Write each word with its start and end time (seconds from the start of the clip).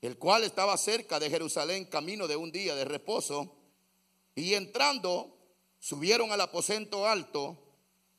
el 0.00 0.18
cual 0.18 0.44
estaba 0.44 0.76
cerca 0.76 1.20
de 1.20 1.28
Jerusalén, 1.28 1.84
camino 1.84 2.26
de 2.26 2.36
un 2.36 2.50
día 2.50 2.74
de 2.74 2.84
reposo, 2.84 3.54
y 4.34 4.54
entrando, 4.54 5.36
subieron 5.78 6.32
al 6.32 6.40
aposento 6.40 7.06
alto, 7.06 7.58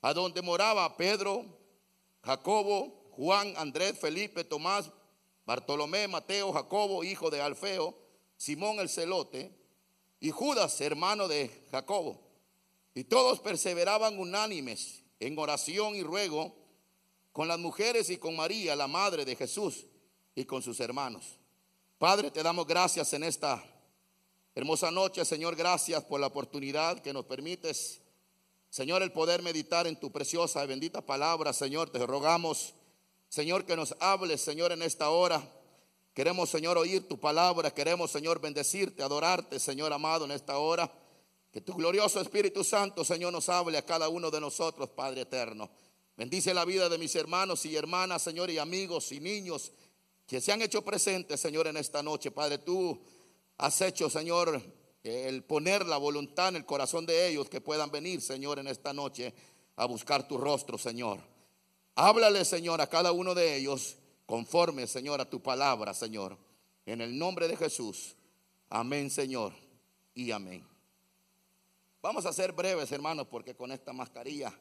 a 0.02 0.14
donde 0.14 0.42
moraba 0.42 0.98
Pedro, 0.98 1.46
Jacobo, 2.24 3.10
Juan, 3.12 3.54
Andrés, 3.58 3.98
Felipe, 3.98 4.44
Tomás, 4.44 4.92
Bartolomé, 5.46 6.08
Mateo, 6.08 6.54
Jacobo, 6.54 7.04
hijo 7.04 7.30
de 7.30 7.42
Alfeo, 7.42 7.96
Simón 8.38 8.80
el 8.80 8.90
celote, 8.90 9.52
y 10.20 10.30
Judas, 10.30 10.80
hermano 10.82 11.28
de 11.28 11.50
Jacobo. 11.72 12.22
Y 12.94 13.06
todos 13.06 13.40
perseveraban 13.40 14.20
unánimes 14.20 15.04
en 15.20 15.38
oración 15.38 15.96
y 15.96 16.04
ruego 16.04 16.56
con 17.32 17.48
las 17.48 17.60
mujeres 17.60 18.10
y 18.10 18.18
con 18.18 18.36
María, 18.36 18.76
la 18.76 18.88
madre 18.88 19.26
de 19.26 19.36
Jesús, 19.36 19.88
y 20.36 20.46
con 20.46 20.62
sus 20.62 20.80
hermanos. 20.80 21.41
Padre, 22.02 22.32
te 22.32 22.42
damos 22.42 22.66
gracias 22.66 23.14
en 23.14 23.24
esta 23.24 23.64
hermosa 24.56 24.90
noche, 24.90 25.24
Señor, 25.24 25.56
gracias 25.56 26.04
por 26.04 26.20
la 26.20 26.26
oportunidad 26.26 27.00
que 27.00 27.14
nos 27.14 27.26
permites, 27.26 28.02
Señor, 28.72 29.04
el 29.04 29.12
poder 29.12 29.44
meditar 29.44 29.86
en 29.86 30.00
tu 30.00 30.12
preciosa 30.12 30.64
y 30.64 30.68
bendita 30.68 31.06
palabra, 31.06 31.54
Señor, 31.54 31.92
te 31.92 32.04
rogamos, 32.04 32.74
Señor, 33.30 33.68
que 33.68 33.76
nos 33.76 33.96
hables, 34.00 34.42
Señor, 34.42 34.72
en 34.72 34.82
esta 34.82 35.12
hora. 35.12 35.48
Queremos, 36.16 36.50
Señor, 36.50 36.76
oír 36.80 37.08
tu 37.08 37.20
palabra, 37.20 37.72
queremos, 37.72 38.10
Señor, 38.10 38.42
bendecirte, 38.42 39.04
adorarte, 39.04 39.60
Señor 39.60 39.94
amado, 39.94 40.26
en 40.26 40.32
esta 40.32 40.58
hora. 40.58 40.92
Que 41.52 41.62
tu 41.62 41.76
glorioso 41.76 42.20
Espíritu 42.20 42.64
Santo, 42.64 43.06
Señor, 43.06 43.32
nos 43.32 43.48
hable 43.48 43.78
a 43.78 43.86
cada 43.86 44.10
uno 44.10 44.32
de 44.32 44.42
nosotros, 44.42 44.90
Padre 44.90 45.22
eterno. 45.22 45.70
Bendice 46.18 46.52
la 46.56 46.66
vida 46.66 46.90
de 46.90 46.98
mis 46.98 47.16
hermanos 47.16 47.64
y 47.68 47.76
hermanas, 47.76 48.24
Señor, 48.24 48.50
y 48.50 48.58
amigos 48.58 49.12
y 49.12 49.20
niños 49.20 49.72
que 50.32 50.40
se 50.40 50.54
han 50.54 50.62
hecho 50.62 50.82
presentes, 50.82 51.42
Señor, 51.42 51.68
en 51.68 51.76
esta 51.76 52.02
noche. 52.02 52.32
Padre, 52.32 52.60
tú 52.60 52.98
has 53.58 53.82
hecho, 53.82 54.10
Señor, 54.10 54.62
el 55.04 55.44
poner 55.44 55.86
la 55.86 55.98
voluntad 55.98 56.48
en 56.48 56.56
el 56.56 56.66
corazón 56.66 57.06
de 57.06 57.28
ellos 57.28 57.50
que 57.50 57.60
puedan 57.60 57.92
venir, 57.92 58.22
Señor, 58.22 58.58
en 58.58 58.70
esta 58.70 58.94
noche 58.94 59.34
a 59.76 59.86
buscar 59.86 60.30
tu 60.30 60.38
rostro, 60.38 60.78
Señor. 60.78 61.20
Háblale, 61.96 62.46
Señor, 62.46 62.80
a 62.80 62.88
cada 62.88 63.12
uno 63.12 63.36
de 63.36 63.58
ellos 63.58 63.98
conforme, 64.26 64.88
Señor, 64.88 65.20
a 65.20 65.30
tu 65.30 65.42
palabra, 65.42 65.94
Señor. 65.94 66.38
En 66.86 67.02
el 67.02 67.20
nombre 67.20 67.50
de 67.50 67.58
Jesús. 67.58 68.16
Amén, 68.70 69.10
Señor. 69.10 69.52
Y 70.14 70.32
amén. 70.32 70.66
Vamos 72.02 72.26
a 72.26 72.32
ser 72.32 72.54
breves, 72.54 72.90
hermanos, 72.94 73.28
porque 73.30 73.54
con 73.54 73.74
esta 73.74 73.92
mascarilla 73.92 74.58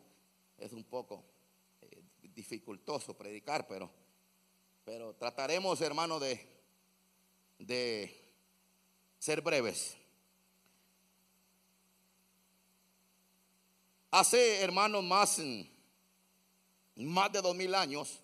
es 0.59 0.73
un 0.73 0.83
poco 0.83 1.23
eh, 1.81 2.03
dificultoso 2.35 3.17
predicar, 3.17 3.69
pero, 3.69 3.89
pero 4.85 5.15
trataremos, 5.15 5.81
hermanos, 5.81 6.21
de, 6.21 6.47
de 7.59 8.15
ser 9.19 9.41
breves. 9.41 9.97
Hace, 14.11 14.61
hermanos, 14.61 15.05
más, 15.05 15.41
más 16.97 17.33
de 17.33 17.41
dos 17.41 17.55
mil 17.55 17.75
años 17.75 18.21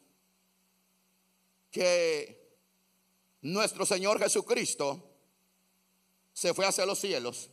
que 1.70 2.58
nuestro 3.42 3.86
Señor 3.86 4.18
Jesucristo 4.18 5.02
se 6.32 6.52
fue 6.52 6.66
hacia 6.66 6.86
los 6.86 6.98
cielos 6.98 7.50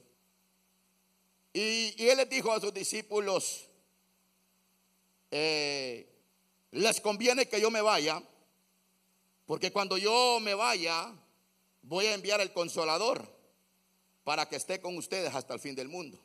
y, 1.54 2.08
él 2.10 2.18
les 2.18 2.30
dijo 2.30 2.52
a 2.52 2.60
sus 2.60 2.74
discípulos, 2.74 3.68
eh, 5.30 6.10
les 6.72 7.00
conviene 7.00 7.48
que 7.48 7.62
yo 7.62 7.70
me 7.70 7.82
vaya, 7.82 8.22
porque 9.46 9.72
cuando 9.72 9.98
yo 9.98 10.40
me 10.42 10.54
vaya, 10.54 11.14
voy 11.82 12.06
a 12.06 12.14
enviar 12.14 12.42
el 12.42 12.54
consolador 12.54 13.28
para 14.24 14.48
que 14.48 14.56
esté 14.56 14.80
con 14.80 14.98
ustedes 14.98 15.34
hasta 15.36 15.54
el 15.54 15.60
fin 15.60 15.76
del 15.76 15.90
mundo. 15.90 16.20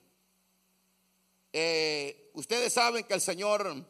Eh, 1.52 2.30
ustedes 2.34 2.72
saben 2.72 3.04
que 3.04 3.14
el 3.14 3.20
Señor 3.20 3.84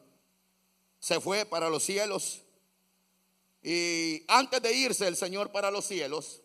se 0.98 1.20
fue 1.20 1.44
para 1.44 1.68
los 1.68 1.82
cielos 1.82 2.42
y 3.62 4.24
antes 4.28 4.62
de 4.62 4.72
irse 4.72 5.06
el 5.06 5.16
Señor 5.16 5.50
para 5.50 5.70
los 5.70 5.84
cielos, 5.84 6.42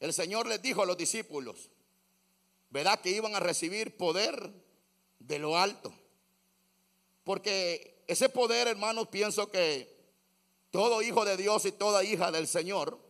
el 0.00 0.12
Señor 0.12 0.46
les 0.46 0.60
dijo 0.60 0.82
a 0.82 0.86
los 0.86 0.96
discípulos, 0.96 1.70
¿verdad? 2.70 3.00
Que 3.00 3.10
iban 3.10 3.34
a 3.34 3.40
recibir 3.40 3.96
poder 3.96 4.52
de 5.18 5.38
lo 5.38 5.58
alto. 5.58 5.92
Porque 7.24 8.04
ese 8.06 8.28
poder, 8.28 8.68
hermanos, 8.68 9.08
pienso 9.08 9.50
que 9.50 9.95
todo 10.76 11.00
hijo 11.00 11.24
de 11.24 11.38
Dios 11.38 11.64
y 11.64 11.72
toda 11.72 12.04
hija 12.04 12.30
del 12.30 12.46
Señor 12.46 13.00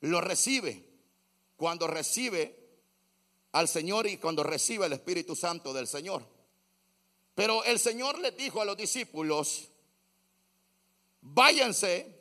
lo 0.00 0.22
recibe 0.22 0.82
cuando 1.58 1.86
recibe 1.86 2.56
al 3.52 3.68
Señor 3.68 4.06
y 4.06 4.16
cuando 4.16 4.42
recibe 4.42 4.86
el 4.86 4.94
Espíritu 4.94 5.36
Santo 5.36 5.74
del 5.74 5.86
Señor. 5.86 6.26
Pero 7.34 7.62
el 7.64 7.78
Señor 7.78 8.18
les 8.20 8.34
dijo 8.34 8.62
a 8.62 8.64
los 8.64 8.78
discípulos, 8.78 9.68
váyanse 11.20 12.18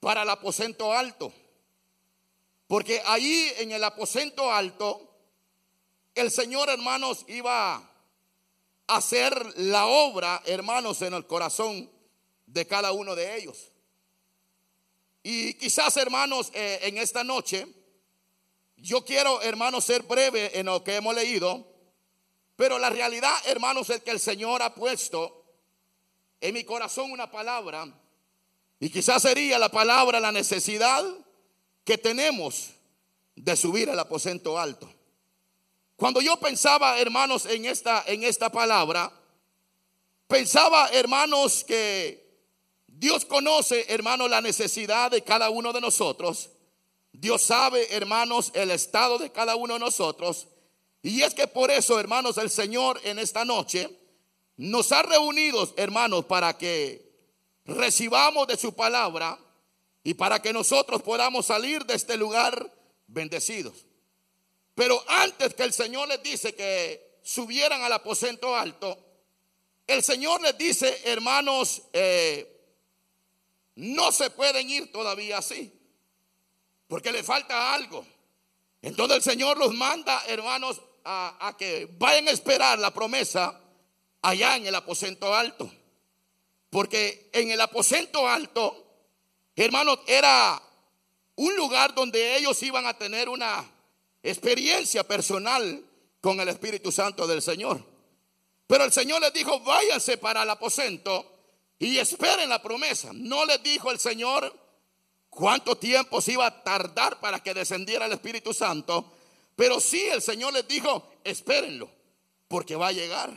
para 0.00 0.22
el 0.22 0.30
aposento 0.30 0.92
alto, 0.92 1.32
porque 2.66 3.00
allí 3.06 3.46
en 3.58 3.70
el 3.70 3.84
aposento 3.84 4.50
alto 4.50 5.08
el 6.16 6.32
Señor, 6.32 6.68
hermanos, 6.68 7.24
iba 7.28 7.76
a 7.76 7.88
hacer 8.88 9.56
la 9.60 9.86
obra, 9.86 10.42
hermanos, 10.46 11.00
en 11.02 11.14
el 11.14 11.28
corazón 11.28 12.01
de 12.52 12.66
cada 12.66 12.92
uno 12.92 13.14
de 13.14 13.36
ellos. 13.36 13.72
Y 15.22 15.54
quizás, 15.54 15.96
hermanos, 15.96 16.50
eh, 16.54 16.80
en 16.82 16.98
esta 16.98 17.24
noche, 17.24 17.66
yo 18.76 19.04
quiero, 19.04 19.40
hermanos, 19.42 19.84
ser 19.84 20.02
breve 20.02 20.58
en 20.58 20.66
lo 20.66 20.82
que 20.82 20.96
hemos 20.96 21.14
leído, 21.14 21.66
pero 22.56 22.78
la 22.78 22.90
realidad, 22.90 23.34
hermanos, 23.46 23.88
es 23.90 24.02
que 24.02 24.10
el 24.10 24.20
Señor 24.20 24.62
ha 24.62 24.74
puesto 24.74 25.44
en 26.40 26.54
mi 26.54 26.64
corazón 26.64 27.12
una 27.12 27.30
palabra, 27.30 27.86
y 28.80 28.90
quizás 28.90 29.22
sería 29.22 29.58
la 29.58 29.70
palabra, 29.70 30.18
la 30.18 30.32
necesidad 30.32 31.04
que 31.84 31.96
tenemos 31.96 32.70
de 33.36 33.56
subir 33.56 33.88
al 33.88 33.98
aposento 33.98 34.58
alto. 34.58 34.92
Cuando 35.94 36.20
yo 36.20 36.36
pensaba, 36.40 36.98
hermanos, 36.98 37.46
en 37.46 37.64
esta, 37.64 38.02
en 38.08 38.24
esta 38.24 38.50
palabra, 38.50 39.12
pensaba, 40.26 40.88
hermanos, 40.88 41.62
que 41.62 42.21
Dios 43.02 43.24
conoce, 43.24 43.84
hermanos, 43.88 44.30
la 44.30 44.40
necesidad 44.40 45.10
de 45.10 45.24
cada 45.24 45.50
uno 45.50 45.72
de 45.72 45.80
nosotros. 45.80 46.50
Dios 47.10 47.42
sabe, 47.42 47.92
hermanos, 47.92 48.52
el 48.54 48.70
estado 48.70 49.18
de 49.18 49.32
cada 49.32 49.56
uno 49.56 49.74
de 49.74 49.80
nosotros. 49.80 50.46
Y 51.02 51.22
es 51.22 51.34
que 51.34 51.48
por 51.48 51.72
eso, 51.72 51.98
hermanos, 51.98 52.38
el 52.38 52.48
Señor 52.48 53.00
en 53.02 53.18
esta 53.18 53.44
noche 53.44 53.90
nos 54.56 54.92
ha 54.92 55.02
reunido, 55.02 55.68
hermanos, 55.76 56.26
para 56.26 56.56
que 56.56 57.12
recibamos 57.64 58.46
de 58.46 58.56
su 58.56 58.72
palabra 58.72 59.36
y 60.04 60.14
para 60.14 60.40
que 60.40 60.52
nosotros 60.52 61.02
podamos 61.02 61.46
salir 61.46 61.84
de 61.84 61.94
este 61.94 62.16
lugar 62.16 62.72
bendecidos. 63.08 63.84
Pero 64.76 65.02
antes 65.08 65.54
que 65.54 65.64
el 65.64 65.72
Señor 65.72 66.06
les 66.06 66.22
dice 66.22 66.54
que 66.54 67.18
subieran 67.24 67.82
al 67.82 67.94
aposento 67.94 68.54
alto, 68.54 68.96
el 69.88 70.04
Señor 70.04 70.40
les 70.40 70.56
dice, 70.56 71.00
hermanos, 71.04 71.82
eh, 71.92 72.51
no 73.74 74.12
se 74.12 74.30
pueden 74.30 74.68
ir 74.68 74.92
todavía 74.92 75.38
así, 75.38 75.72
porque 76.88 77.12
le 77.12 77.22
falta 77.22 77.74
algo. 77.74 78.04
Entonces 78.82 79.18
el 79.18 79.22
Señor 79.22 79.58
los 79.58 79.72
manda, 79.72 80.24
hermanos, 80.26 80.80
a, 81.04 81.54
que 81.58 81.88
vayan 81.98 82.28
a 82.28 82.32
esperar 82.32 82.78
la 82.78 82.92
promesa 82.92 83.60
allá 84.20 84.56
en 84.56 84.66
el 84.66 84.74
aposento 84.74 85.34
alto. 85.34 85.72
Porque 86.70 87.30
en 87.32 87.50
el 87.50 87.60
aposento 87.60 88.26
alto, 88.28 88.86
hermanos, 89.56 90.00
era 90.06 90.60
un 91.36 91.56
lugar 91.56 91.94
donde 91.94 92.36
ellos 92.36 92.62
iban 92.62 92.86
a 92.86 92.96
tener 92.96 93.28
una 93.28 93.64
experiencia 94.22 95.06
personal 95.06 95.84
con 96.20 96.40
el 96.40 96.48
Espíritu 96.48 96.90
Santo 96.90 97.26
del 97.26 97.42
Señor. 97.42 97.84
Pero 98.66 98.84
el 98.84 98.92
Señor 98.92 99.20
les 99.20 99.32
dijo, 99.32 99.60
váyanse 99.60 100.16
para 100.16 100.44
el 100.44 100.50
aposento 100.50 101.31
y 101.82 101.98
esperen 101.98 102.48
la 102.48 102.62
promesa. 102.62 103.10
No 103.12 103.44
les 103.44 103.62
dijo 103.62 103.90
el 103.90 103.98
Señor 103.98 104.56
cuánto 105.28 105.76
tiempo 105.76 106.20
se 106.20 106.32
iba 106.32 106.46
a 106.46 106.62
tardar 106.62 107.20
para 107.20 107.42
que 107.42 107.54
descendiera 107.54 108.06
el 108.06 108.12
Espíritu 108.12 108.54
Santo, 108.54 109.12
pero 109.56 109.80
sí 109.80 110.02
el 110.02 110.22
Señor 110.22 110.52
les 110.52 110.66
dijo, 110.68 111.12
espérenlo, 111.24 111.90
porque 112.48 112.76
va 112.76 112.88
a 112.88 112.92
llegar. 112.92 113.30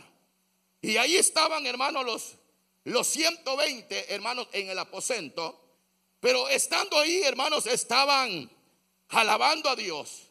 Y 0.81 0.97
ahí 0.97 1.15
estaban, 1.15 1.65
hermanos, 1.65 2.05
los, 2.05 2.35
los 2.83 3.07
120 3.07 4.13
hermanos 4.13 4.47
en 4.51 4.69
el 4.69 4.77
aposento, 4.77 5.61
pero 6.19 6.47
estando 6.49 6.99
ahí, 6.99 7.21
hermanos, 7.23 7.65
estaban 7.65 8.49
alabando 9.09 9.69
a 9.69 9.75
Dios 9.75 10.25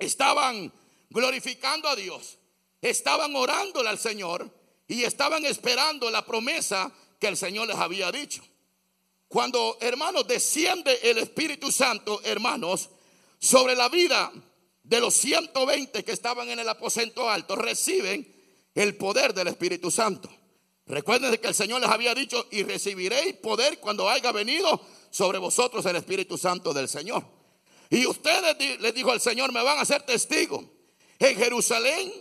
estaban 0.00 0.72
glorificando 1.10 1.88
a 1.88 1.94
Dios, 1.94 2.38
estaban 2.80 3.36
orándole 3.36 3.88
al 3.88 3.98
Señor 3.98 4.50
y 4.88 5.04
estaban 5.04 5.44
esperando 5.44 6.10
la 6.10 6.24
promesa 6.24 6.90
que 7.20 7.28
el 7.28 7.36
Señor 7.36 7.68
les 7.68 7.76
había 7.76 8.10
dicho. 8.10 8.42
cuando, 9.28 9.78
hermanos, 9.80 10.26
desciende 10.26 10.98
el 11.08 11.18
Espíritu 11.18 11.70
Santo, 11.70 12.20
hermanos, 12.24 12.90
sobre 13.38 13.76
la 13.76 13.88
vida 13.88 14.32
de 14.82 14.98
los 14.98 15.14
120 15.14 16.02
que 16.02 16.10
estaban 16.10 16.48
en 16.48 16.58
el 16.58 16.68
aposento 16.68 17.30
alto, 17.30 17.54
reciben 17.54 18.26
el 18.74 18.96
poder 18.96 19.32
del 19.32 19.46
Espíritu 19.46 19.88
Santo. 19.88 20.28
Recuerden 20.86 21.36
que 21.36 21.46
el 21.46 21.54
Señor 21.54 21.80
les 21.80 21.90
había 21.90 22.12
dicho, 22.12 22.48
y 22.50 22.64
recibiréis 22.64 23.34
poder 23.34 23.78
cuando 23.78 24.10
haya 24.10 24.32
venido 24.32 24.84
sobre 25.10 25.38
vosotros 25.38 25.86
el 25.86 25.94
Espíritu 25.94 26.36
Santo 26.36 26.74
del 26.74 26.88
Señor. 26.88 27.24
Y 27.88 28.06
ustedes, 28.06 28.80
les 28.80 28.94
dijo 28.94 29.12
el 29.12 29.20
Señor, 29.20 29.52
me 29.52 29.62
van 29.62 29.78
a 29.78 29.84
ser 29.84 30.02
testigos 30.02 30.64
en 31.20 31.36
Jerusalén, 31.36 32.12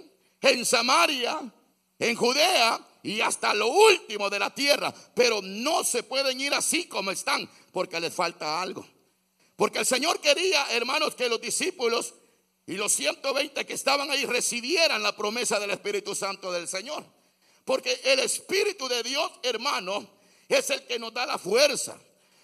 en 0.42 0.64
Samaria, 0.64 1.52
en 1.98 2.16
Judea 2.16 2.86
y 3.04 3.22
hasta 3.22 3.54
lo 3.54 3.68
último 3.68 4.30
de 4.30 4.40
la 4.40 4.54
tierra. 4.54 4.94
Pero 5.16 5.42
no 5.42 5.84
se 5.84 6.04
pueden 6.04 6.40
ir 6.40 6.54
así 6.54 6.88
como 6.88 7.12
están 7.12 7.50
porque 7.72 8.00
les 8.00 8.14
falta 8.14 8.62
algo. 8.62 8.86
Porque 9.56 9.80
el 9.80 9.86
Señor 9.86 10.22
quería, 10.22 10.68
hermanos, 10.72 11.16
que 11.16 11.30
los 11.30 11.42
discípulos 11.42 12.14
y 12.66 12.74
los 12.74 12.92
120 12.94 13.66
que 13.66 13.74
estaban 13.74 14.10
ahí 14.12 14.26
recibieran 14.26 15.04
la 15.04 15.16
promesa 15.16 15.60
del 15.60 15.72
Espíritu 15.72 16.16
Santo 16.16 16.52
del 16.52 16.68
Señor. 16.68 17.06
Porque 17.66 18.00
el 18.04 18.20
Espíritu 18.20 18.88
de 18.88 19.04
Dios, 19.04 19.32
hermano, 19.44 20.08
es 20.48 20.70
el 20.70 20.86
que 20.86 20.98
nos 20.98 21.14
da 21.14 21.26
la 21.26 21.38
fuerza. 21.38 22.00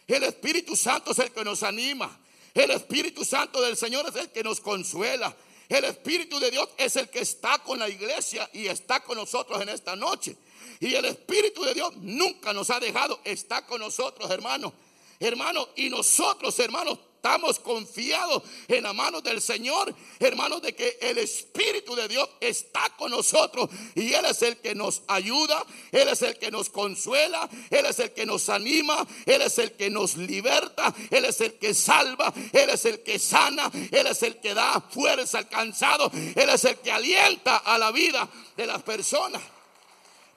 El 0.08 0.24
Espíritu 0.24 0.76
Santo 0.76 1.12
es 1.12 1.20
el 1.20 1.32
que 1.32 1.44
nos 1.44 1.64
anima. 1.64 2.20
El 2.54 2.72
Espíritu 2.72 3.26
Santo 3.26 3.62
del 3.62 3.76
Señor 3.76 4.08
es 4.10 4.16
el 4.16 4.32
que 4.32 4.44
nos 4.44 4.62
consuela. 4.62 5.36
El 5.70 5.86
Espíritu 5.86 6.40
de 6.40 6.52
Dios 6.52 6.70
es 6.78 6.96
el 6.96 7.10
que 7.10 7.20
está 7.20 7.60
con 7.60 7.80
la 7.80 7.90
iglesia 7.90 8.50
y 8.54 8.68
está 8.68 9.00
con 9.02 9.18
nosotros 9.18 9.62
en 9.62 9.70
esta 9.70 9.96
noche. 9.96 10.36
Y 10.80 10.94
el 10.94 11.06
Espíritu 11.06 11.64
de 11.64 11.74
Dios 11.74 11.96
nunca 11.98 12.54
nos 12.54 12.70
ha 12.70 12.80
dejado, 12.80 13.20
está 13.24 13.66
con 13.66 13.80
nosotros, 13.80 14.30
hermanos. 14.30 14.74
Hermanos, 15.20 15.70
y 15.76 15.90
nosotros, 15.90 16.60
hermanos, 16.60 17.00
estamos 17.26 17.58
confiados 17.58 18.44
en 18.68 18.84
la 18.84 18.94
mano 18.94 19.20
del 19.20 19.42
Señor, 19.42 19.92
hermanos, 20.20 20.62
de 20.62 20.76
que 20.76 21.00
el 21.02 21.18
Espíritu 21.18 21.96
de 21.96 22.08
Dios 22.08 22.30
está 22.40 22.92
con 22.96 23.10
nosotros 23.10 23.68
y 23.96 24.14
Él 24.14 24.26
es 24.26 24.44
el 24.44 24.58
que 24.58 24.76
nos 24.76 25.02
ayuda, 25.08 25.66
Él 25.92 26.08
es 26.08 26.22
el 26.22 26.38
que 26.38 26.52
nos 26.52 26.70
consuela, 26.70 27.50
Él 27.72 27.88
es 27.88 27.98
el 27.98 28.14
que 28.14 28.28
nos 28.28 28.48
anima, 28.50 29.08
Él 29.26 29.42
es 29.42 29.58
el 29.58 29.72
que 29.72 29.90
nos 29.90 30.18
liberta, 30.18 30.94
Él 31.10 31.26
es 31.26 31.42
el 31.42 31.56
que 31.56 31.74
salva, 31.74 32.32
Él 32.54 32.70
es 32.70 32.86
el 32.86 33.02
que 33.02 33.18
sana, 33.18 33.72
Él 33.92 34.06
es 34.06 34.22
el 34.22 34.40
que 34.40 34.54
da 34.54 34.80
fuerza 34.82 35.40
al 35.40 35.50
cansado, 35.50 36.12
Él 36.14 36.50
es 36.50 36.64
el 36.66 36.78
que 36.78 36.92
alienta 36.92 37.58
a 37.58 37.80
la 37.80 37.92
vida 37.92 38.30
de 38.56 38.68
las 38.68 38.84
personas. 38.84 39.42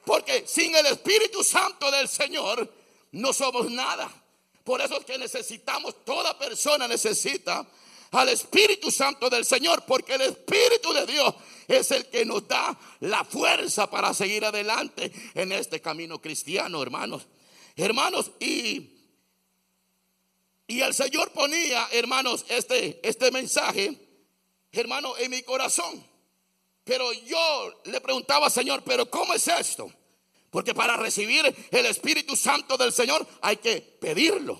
Porque 0.06 0.44
sin 0.46 0.74
el 0.74 0.86
Espíritu 0.86 1.44
Santo 1.44 1.90
del 1.90 2.08
Señor 2.08 2.66
no 3.12 3.34
somos 3.34 3.70
nada. 3.70 4.10
Por 4.68 4.82
eso 4.82 4.98
es 4.98 5.04
que 5.06 5.16
necesitamos, 5.16 6.04
toda 6.04 6.38
persona 6.38 6.86
necesita 6.86 7.66
al 8.10 8.28
Espíritu 8.28 8.90
Santo 8.90 9.30
del 9.30 9.46
Señor, 9.46 9.82
porque 9.86 10.16
el 10.16 10.20
Espíritu 10.20 10.92
de 10.92 11.06
Dios 11.06 11.34
es 11.66 11.90
el 11.90 12.04
que 12.10 12.26
nos 12.26 12.46
da 12.46 12.78
la 13.00 13.24
fuerza 13.24 13.88
para 13.88 14.12
seguir 14.12 14.44
adelante 14.44 15.10
en 15.32 15.52
este 15.52 15.80
camino 15.80 16.20
cristiano, 16.20 16.82
hermanos. 16.82 17.28
Hermanos, 17.76 18.30
y, 18.40 18.90
y 20.66 20.82
el 20.82 20.92
Señor 20.92 21.32
ponía, 21.32 21.88
hermanos, 21.92 22.44
este, 22.50 23.00
este 23.02 23.30
mensaje, 23.30 23.98
hermano, 24.70 25.16
en 25.16 25.30
mi 25.30 25.42
corazón. 25.44 26.06
Pero 26.84 27.10
yo 27.14 27.80
le 27.86 28.02
preguntaba, 28.02 28.50
Señor, 28.50 28.82
pero 28.84 29.08
¿cómo 29.08 29.32
es 29.32 29.48
esto? 29.48 29.90
Porque 30.50 30.74
para 30.74 30.96
recibir 30.96 31.44
el 31.70 31.86
Espíritu 31.86 32.36
Santo 32.36 32.76
del 32.76 32.92
Señor 32.92 33.26
hay 33.40 33.56
que 33.58 33.80
pedirlo. 33.80 34.58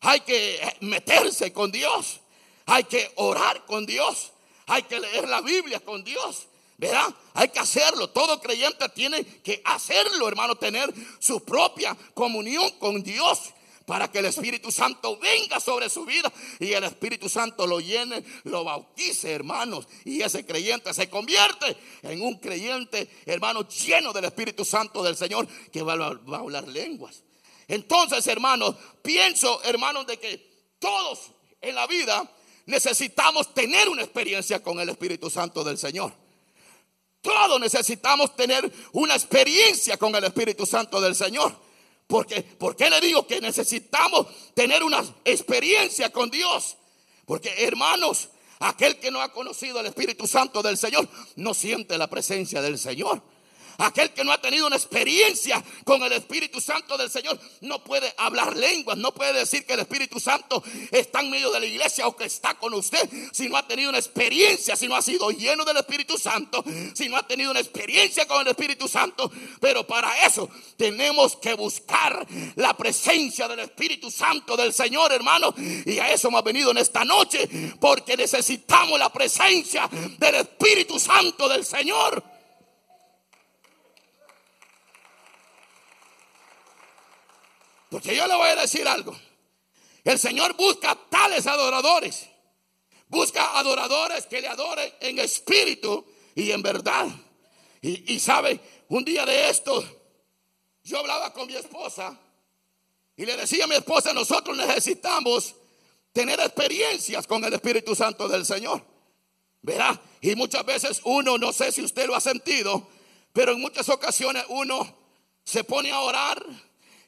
Hay 0.00 0.20
que 0.20 0.76
meterse 0.80 1.52
con 1.52 1.70
Dios. 1.72 2.20
Hay 2.66 2.84
que 2.84 3.10
orar 3.16 3.66
con 3.66 3.86
Dios. 3.86 4.32
Hay 4.66 4.82
que 4.84 5.00
leer 5.00 5.28
la 5.28 5.40
Biblia 5.40 5.80
con 5.80 6.04
Dios. 6.04 6.46
¿Verdad? 6.78 7.14
Hay 7.34 7.48
que 7.48 7.58
hacerlo. 7.58 8.08
Todo 8.08 8.40
creyente 8.40 8.88
tiene 8.90 9.24
que 9.24 9.60
hacerlo, 9.64 10.28
hermano. 10.28 10.56
Tener 10.56 10.92
su 11.18 11.44
propia 11.44 11.96
comunión 12.14 12.70
con 12.78 13.02
Dios 13.02 13.52
para 13.90 14.08
que 14.08 14.20
el 14.20 14.26
Espíritu 14.26 14.70
Santo 14.70 15.18
venga 15.18 15.58
sobre 15.58 15.90
su 15.90 16.04
vida 16.04 16.32
y 16.60 16.72
el 16.72 16.84
Espíritu 16.84 17.28
Santo 17.28 17.66
lo 17.66 17.80
llene, 17.80 18.22
lo 18.44 18.62
bautice, 18.62 19.32
hermanos. 19.32 19.88
Y 20.04 20.22
ese 20.22 20.46
creyente 20.46 20.94
se 20.94 21.10
convierte 21.10 21.76
en 22.02 22.22
un 22.22 22.38
creyente, 22.38 23.10
hermano, 23.26 23.68
lleno 23.68 24.12
del 24.12 24.26
Espíritu 24.26 24.64
Santo 24.64 25.02
del 25.02 25.16
Señor 25.16 25.48
que 25.72 25.82
va, 25.82 25.94
a 25.94 26.36
hablar 26.36 26.68
lenguas. 26.68 27.24
Entonces, 27.66 28.24
hermanos, 28.28 28.76
pienso, 29.02 29.60
hermanos, 29.64 30.06
de 30.06 30.20
que 30.20 30.38
todos 30.78 31.32
en 31.60 31.74
la 31.74 31.88
vida 31.88 32.32
necesitamos 32.66 33.52
tener 33.54 33.88
una 33.88 34.02
experiencia 34.02 34.62
con 34.62 34.78
el 34.78 34.88
Espíritu 34.90 35.28
Santo 35.28 35.64
del 35.64 35.78
Señor. 35.78 36.12
Todos 37.22 37.60
necesitamos 37.60 38.36
tener 38.36 38.72
una 38.92 39.16
experiencia 39.16 39.96
con 39.96 40.14
el 40.14 40.22
Espíritu 40.22 40.64
Santo 40.64 41.00
del 41.00 41.16
Señor. 41.16 41.69
Porque, 42.10 42.42
¿Por 42.42 42.74
qué 42.74 42.90
le 42.90 43.00
digo 43.00 43.24
que 43.24 43.40
necesitamos 43.40 44.26
tener 44.52 44.82
una 44.82 45.00
experiencia 45.24 46.10
con 46.10 46.28
Dios? 46.28 46.76
Porque 47.24 47.54
hermanos, 47.64 48.30
aquel 48.58 48.98
que 48.98 49.12
no 49.12 49.20
ha 49.20 49.32
conocido 49.32 49.78
el 49.78 49.86
Espíritu 49.86 50.26
Santo 50.26 50.60
del 50.60 50.76
Señor 50.76 51.08
no 51.36 51.54
siente 51.54 51.96
la 51.96 52.10
presencia 52.10 52.60
del 52.60 52.78
Señor. 52.78 53.22
Aquel 53.80 54.10
que 54.10 54.24
no 54.24 54.32
ha 54.32 54.40
tenido 54.40 54.66
una 54.66 54.76
experiencia 54.76 55.62
con 55.84 56.02
el 56.02 56.12
Espíritu 56.12 56.60
Santo 56.60 56.98
del 56.98 57.10
Señor 57.10 57.38
no 57.62 57.82
puede 57.82 58.12
hablar 58.18 58.56
lenguas, 58.56 58.98
no 58.98 59.12
puede 59.12 59.32
decir 59.32 59.64
que 59.64 59.72
el 59.72 59.80
Espíritu 59.80 60.20
Santo 60.20 60.62
está 60.90 61.20
en 61.20 61.30
medio 61.30 61.50
de 61.50 61.60
la 61.60 61.66
iglesia 61.66 62.06
o 62.06 62.14
que 62.14 62.24
está 62.24 62.54
con 62.54 62.74
usted. 62.74 63.08
Si 63.32 63.48
no 63.48 63.56
ha 63.56 63.66
tenido 63.66 63.88
una 63.88 63.98
experiencia, 63.98 64.76
si 64.76 64.86
no 64.86 64.96
ha 64.96 65.02
sido 65.02 65.30
lleno 65.30 65.64
del 65.64 65.78
Espíritu 65.78 66.18
Santo, 66.18 66.62
si 66.94 67.08
no 67.08 67.16
ha 67.16 67.26
tenido 67.26 67.50
una 67.50 67.60
experiencia 67.60 68.26
con 68.26 68.42
el 68.42 68.48
Espíritu 68.48 68.86
Santo. 68.86 69.30
Pero 69.60 69.86
para 69.86 70.26
eso 70.26 70.48
tenemos 70.76 71.36
que 71.36 71.54
buscar 71.54 72.26
la 72.56 72.76
presencia 72.76 73.48
del 73.48 73.60
Espíritu 73.60 74.10
Santo 74.10 74.56
del 74.56 74.74
Señor, 74.74 75.12
hermano. 75.12 75.54
Y 75.56 75.98
a 75.98 76.12
eso 76.12 76.28
hemos 76.28 76.44
venido 76.44 76.70
en 76.70 76.78
esta 76.78 77.04
noche, 77.04 77.48
porque 77.80 78.16
necesitamos 78.16 78.98
la 78.98 79.10
presencia 79.10 79.88
del 80.18 80.34
Espíritu 80.34 80.98
Santo 80.98 81.48
del 81.48 81.64
Señor. 81.64 82.22
Porque 87.90 88.14
yo 88.14 88.26
le 88.26 88.34
voy 88.34 88.48
a 88.48 88.56
decir 88.56 88.86
algo. 88.86 89.14
El 90.04 90.18
Señor 90.18 90.56
busca 90.56 90.96
tales 91.10 91.46
adoradores. 91.46 92.28
Busca 93.08 93.58
adoradores 93.58 94.26
que 94.26 94.40
le 94.40 94.48
adoren 94.48 94.92
en 95.00 95.18
espíritu 95.18 96.06
y 96.34 96.52
en 96.52 96.62
verdad. 96.62 97.08
Y, 97.82 98.20
sabe, 98.20 98.60
un 98.88 99.04
día 99.04 99.26
de 99.26 99.50
esto, 99.50 99.82
yo 100.84 100.98
hablaba 100.98 101.32
con 101.32 101.46
mi 101.46 101.56
esposa 101.56 102.18
y 103.16 103.26
le 103.26 103.36
decía 103.36 103.64
a 103.64 103.66
mi 103.66 103.74
esposa, 103.74 104.12
nosotros 104.12 104.56
necesitamos 104.56 105.54
tener 106.12 106.38
experiencias 106.40 107.26
con 107.26 107.42
el 107.44 107.52
Espíritu 107.52 107.94
Santo 107.94 108.28
del 108.28 108.44
Señor. 108.44 108.84
Verá, 109.62 110.00
y 110.20 110.34
muchas 110.36 110.64
veces 110.64 111.00
uno, 111.04 111.36
no 111.36 111.52
sé 111.52 111.72
si 111.72 111.82
usted 111.82 112.06
lo 112.06 112.14
ha 112.14 112.20
sentido, 112.20 112.86
pero 113.32 113.52
en 113.52 113.60
muchas 113.60 113.88
ocasiones 113.88 114.44
uno 114.48 114.94
se 115.44 115.64
pone 115.64 115.90
a 115.90 116.00
orar 116.00 116.44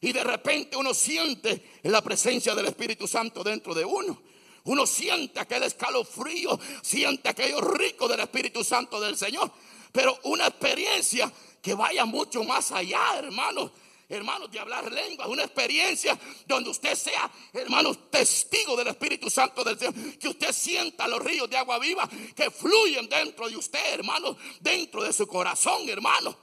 y 0.02 0.12
de 0.12 0.24
repente 0.24 0.76
uno 0.76 0.92
siente 0.92 1.78
la 1.84 2.02
presencia 2.02 2.54
del 2.56 2.66
Espíritu 2.66 3.06
Santo 3.06 3.42
dentro 3.44 3.72
de 3.72 3.84
uno. 3.84 4.20
Uno 4.64 4.84
siente 4.84 5.38
aquel 5.38 5.62
escalofrío, 5.62 6.58
siente 6.82 7.28
aquello 7.28 7.60
rico 7.60 8.08
del 8.08 8.20
Espíritu 8.20 8.64
Santo 8.64 9.00
del 9.00 9.16
Señor. 9.16 9.50
Pero 9.92 10.18
una 10.24 10.48
experiencia 10.48 11.32
que 11.62 11.74
vaya 11.74 12.04
mucho 12.04 12.42
más 12.42 12.72
allá, 12.72 13.16
hermanos. 13.16 13.70
Hermanos, 14.08 14.50
de 14.50 14.58
hablar 14.58 14.92
lenguas, 14.92 15.28
una 15.28 15.44
experiencia 15.44 16.18
donde 16.46 16.68
usted 16.68 16.94
sea, 16.96 17.30
hermanos, 17.52 18.10
testigo 18.10 18.76
del 18.76 18.88
Espíritu 18.88 19.30
Santo 19.30 19.62
del 19.62 19.78
Señor. 19.78 19.94
Que 20.18 20.28
usted 20.28 20.52
sienta 20.52 21.06
los 21.06 21.22
ríos 21.22 21.48
de 21.48 21.56
agua 21.56 21.78
viva 21.78 22.08
que 22.34 22.50
fluyen 22.50 23.08
dentro 23.08 23.48
de 23.48 23.56
usted, 23.56 23.94
hermanos, 23.94 24.36
dentro 24.60 25.04
de 25.04 25.12
su 25.12 25.28
corazón, 25.28 25.88
hermanos. 25.88 26.34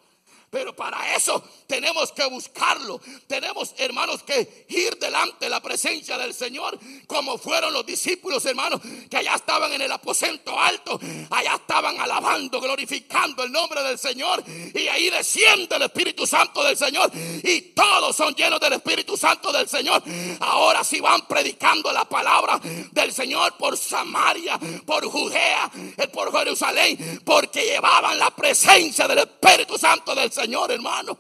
Pero 0.50 0.76
para 0.76 1.16
eso 1.16 1.44
tenemos 1.68 2.12
que 2.12 2.26
buscarlo. 2.26 3.00
Tenemos, 3.28 3.76
hermanos, 3.78 4.24
que 4.24 4.66
ir 4.70 4.98
delante 4.98 5.46
de 5.46 5.50
la 5.50 5.62
presencia 5.62 6.18
del 6.18 6.34
Señor, 6.34 6.80
como 7.06 7.38
fueron 7.38 7.72
los 7.72 7.86
discípulos, 7.86 8.44
hermanos, 8.46 8.82
que 9.10 9.18
allá 9.18 9.36
estaban 9.36 9.72
en 9.74 9.82
el 9.82 9.92
aposento 9.92 10.60
alto, 10.60 11.00
allá 11.30 11.56
estaban 11.56 12.00
alabando, 12.00 12.60
glorificando 12.60 13.44
el 13.44 13.52
nombre 13.52 13.84
del 13.84 14.00
Señor. 14.00 14.44
Y 14.74 14.88
ahí 14.88 15.10
desciende 15.10 15.76
el 15.76 15.84
Espíritu 15.84 16.26
Santo 16.26 16.64
del 16.64 16.76
Señor. 16.78 17.12
Y 17.14 17.62
todos 17.74 18.16
son 18.16 18.34
llenos 18.34 18.60
del 18.60 18.74
Espíritu 18.74 19.16
Santo 19.16 19.52
del 19.52 19.70
Señor. 19.70 20.02
Ahora 20.40 20.84
sí 20.84 21.00
van 21.00 21.28
predicando 21.28 21.92
la 21.92 22.06
palabra 22.06 22.60
del 22.92 23.14
Señor 23.14 23.56
por 23.58 23.78
Samaria, 23.78 24.60
por 24.86 25.06
Judea, 25.06 25.70
eh, 25.98 26.08
por 26.08 26.36
Jerusalén, 26.36 27.22
porque 27.24 27.64
llevaban 27.64 28.18
la 28.18 28.32
presencia 28.32 29.08
del 29.08 29.20
Espíritu 29.20 29.78
Santo 29.78 30.16
del 30.16 30.32
Señor. 30.32 30.39
Señor, 30.40 30.72
hermano. 30.72 31.20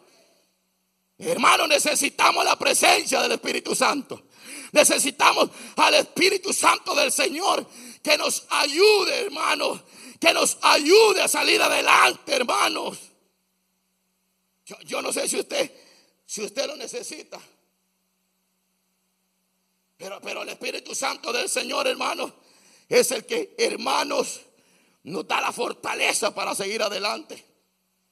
Hermano, 1.18 1.68
necesitamos 1.68 2.46
la 2.46 2.58
presencia 2.58 3.22
del 3.22 3.34
Espíritu 3.34 3.76
Santo. 3.76 4.24
Necesitamos 4.72 5.50
al 5.76 5.96
Espíritu 5.96 6.54
Santo 6.54 6.96
del 6.96 7.12
Señor 7.12 7.68
que 8.02 8.18
nos 8.18 8.46
ayude, 8.50 9.26
hermanos. 9.26 9.82
Que 10.20 10.34
nos 10.34 10.58
ayude 10.62 11.22
a 11.22 11.28
salir 11.28 11.62
adelante, 11.62 12.34
hermanos. 12.34 12.98
Yo, 14.86 15.02
no 15.02 15.12
sé 15.12 15.28
si 15.28 15.40
usted, 15.40 15.72
si 16.26 16.44
usted 16.44 16.68
lo 16.68 16.76
necesita. 16.76 17.40
Pero, 19.98 20.22
pero 20.22 20.44
el 20.44 20.50
Espíritu 20.50 20.94
Santo 20.96 21.34
del 21.34 21.50
Señor, 21.50 21.88
hermanos, 21.88 22.32
es 22.88 23.12
el 23.12 23.26
que, 23.26 23.56
hermanos, 23.58 24.42
nos 25.04 25.28
da 25.28 25.42
la 25.42 25.52
fortaleza 25.52 26.34
para 26.34 26.56
seguir 26.56 26.82
adelante. 26.82 27.49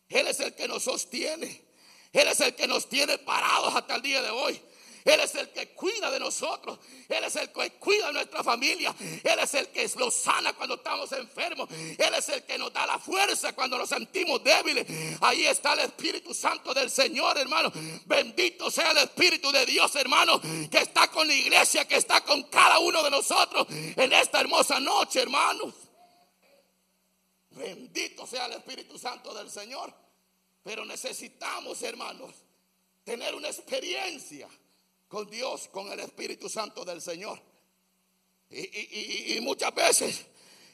Él 0.09 0.27
es 0.27 0.39
el 0.39 0.53
que 0.55 0.67
nos 0.67 0.83
sostiene. 0.83 1.65
Él 2.13 2.27
es 2.27 2.39
el 2.39 2.55
que 2.55 2.67
nos 2.67 2.87
tiene 2.87 3.17
parados 3.17 3.75
hasta 3.75 3.95
el 3.95 4.01
día 4.01 4.21
de 4.21 4.29
hoy. 4.29 4.61
Él 5.07 5.21
es 5.21 5.35
el 5.35 5.49
que 5.49 5.69
cuida 5.69 6.11
de 6.11 6.19
nosotros. 6.19 6.79
Él 7.07 7.23
es 7.23 7.35
el 7.37 7.49
que 7.53 7.71
cuida 7.73 8.07
de 8.07 8.13
nuestra 8.13 8.43
familia. 8.43 8.93
Él 8.99 9.39
es 9.39 9.53
el 9.53 9.67
que 9.69 9.89
nos 9.97 10.13
sana 10.13 10.51
cuando 10.51 10.75
estamos 10.75 11.09
enfermos. 11.13 11.69
Él 11.71 12.13
es 12.13 12.27
el 12.27 12.43
que 12.43 12.57
nos 12.57 12.73
da 12.73 12.85
la 12.85 12.99
fuerza 12.99 13.53
cuando 13.53 13.77
nos 13.77 13.87
sentimos 13.87 14.43
débiles. 14.43 14.85
Ahí 15.21 15.45
está 15.45 15.73
el 15.73 15.79
Espíritu 15.79 16.33
Santo 16.33 16.73
del 16.73 16.91
Señor, 16.91 17.37
hermano. 17.37 17.71
Bendito 18.05 18.69
sea 18.69 18.91
el 18.91 18.97
Espíritu 18.97 19.49
de 19.49 19.65
Dios, 19.65 19.95
hermano, 19.95 20.41
que 20.41 20.79
está 20.79 21.07
con 21.07 21.25
la 21.25 21.33
iglesia, 21.33 21.87
que 21.87 21.95
está 21.95 22.19
con 22.21 22.43
cada 22.43 22.79
uno 22.79 23.01
de 23.01 23.09
nosotros 23.09 23.65
en 23.69 24.11
esta 24.11 24.41
hermosa 24.41 24.79
noche, 24.81 25.21
hermanos. 25.21 25.73
Bendito 27.57 28.25
sea 28.27 28.45
el 28.45 28.53
Espíritu 28.53 28.97
Santo 28.97 29.33
del 29.33 29.49
Señor. 29.49 29.93
Pero 30.63 30.85
necesitamos, 30.85 31.81
hermanos, 31.81 32.35
tener 33.03 33.33
una 33.35 33.47
experiencia 33.47 34.47
con 35.07 35.29
Dios, 35.29 35.69
con 35.69 35.91
el 35.91 35.99
Espíritu 36.01 36.49
Santo 36.49 36.83
del 36.83 37.01
Señor. 37.01 37.39
Y, 38.49 39.39
muchas 39.41 39.73
veces 39.73 40.25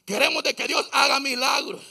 queremos 0.05 0.43
de 0.43 0.53
que 0.53 0.67
Dios 0.67 0.87
haga 0.91 1.19
milagros. 1.19 1.81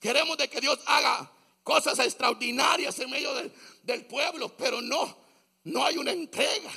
Queremos 0.00 0.36
de 0.36 0.48
que 0.48 0.60
Dios 0.60 0.78
haga 0.86 1.30
cosas 1.62 1.98
extraordinarias 2.00 2.98
en 2.98 3.10
medio 3.10 3.32
del, 3.34 4.04
pueblo, 4.06 4.56
pero 4.56 4.80
no, 4.80 5.16
no 5.64 5.84
hay 5.84 5.96
una 5.96 6.12
entrega, 6.12 6.70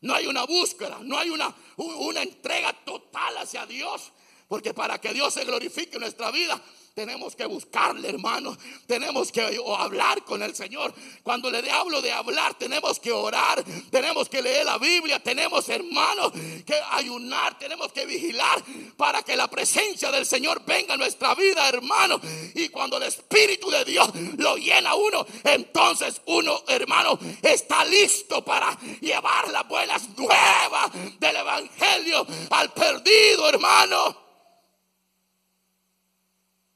no 0.00 0.14
hay 0.14 0.26
una 0.26 0.44
búsqueda, 0.44 1.00
no 1.02 1.18
hay 1.18 1.30
una, 1.30 1.54
una 1.76 2.22
entrega 2.22 2.72
total 2.84 3.38
hacia 3.38 3.66
Dios. 3.66 4.12
Porque 4.48 4.74
para 4.74 5.00
que 5.00 5.14
Dios 5.14 5.32
se 5.32 5.44
glorifique 5.44 5.94
en 5.94 6.00
nuestra 6.00 6.30
vida, 6.30 6.62
tenemos 6.94 7.34
que 7.34 7.46
buscarle, 7.46 8.08
hermano. 8.08 8.56
Tenemos 8.86 9.32
que 9.32 9.58
hablar 9.78 10.24
con 10.24 10.42
el 10.42 10.54
Señor. 10.54 10.92
Cuando 11.22 11.50
le 11.50 11.70
hablo 11.70 12.02
de 12.02 12.12
hablar, 12.12 12.54
tenemos 12.54 13.00
que 13.00 13.10
orar. 13.10 13.64
Tenemos 13.90 14.28
que 14.28 14.42
leer 14.42 14.66
la 14.66 14.76
Biblia. 14.76 15.18
Tenemos, 15.18 15.68
hermanos, 15.70 16.32
que 16.66 16.74
ayunar. 16.90 17.58
Tenemos 17.58 17.92
que 17.92 18.04
vigilar 18.04 18.62
para 18.96 19.22
que 19.22 19.36
la 19.36 19.48
presencia 19.48 20.10
del 20.10 20.26
Señor 20.26 20.62
venga 20.66 20.94
a 20.94 20.98
nuestra 20.98 21.34
vida, 21.34 21.66
hermano. 21.66 22.20
Y 22.54 22.68
cuando 22.68 22.98
el 22.98 23.04
Espíritu 23.04 23.70
de 23.70 23.84
Dios 23.86 24.10
lo 24.36 24.56
llena 24.56 24.94
uno, 24.94 25.24
entonces 25.44 26.20
uno, 26.26 26.62
hermano, 26.68 27.18
está 27.40 27.86
listo 27.86 28.44
para 28.44 28.78
llevar 29.00 29.48
las 29.48 29.66
buenas 29.66 30.10
nuevas 30.10 30.90
del 31.18 31.36
Evangelio 31.36 32.26
al 32.50 32.70
perdido, 32.72 33.48
hermano. 33.48 34.31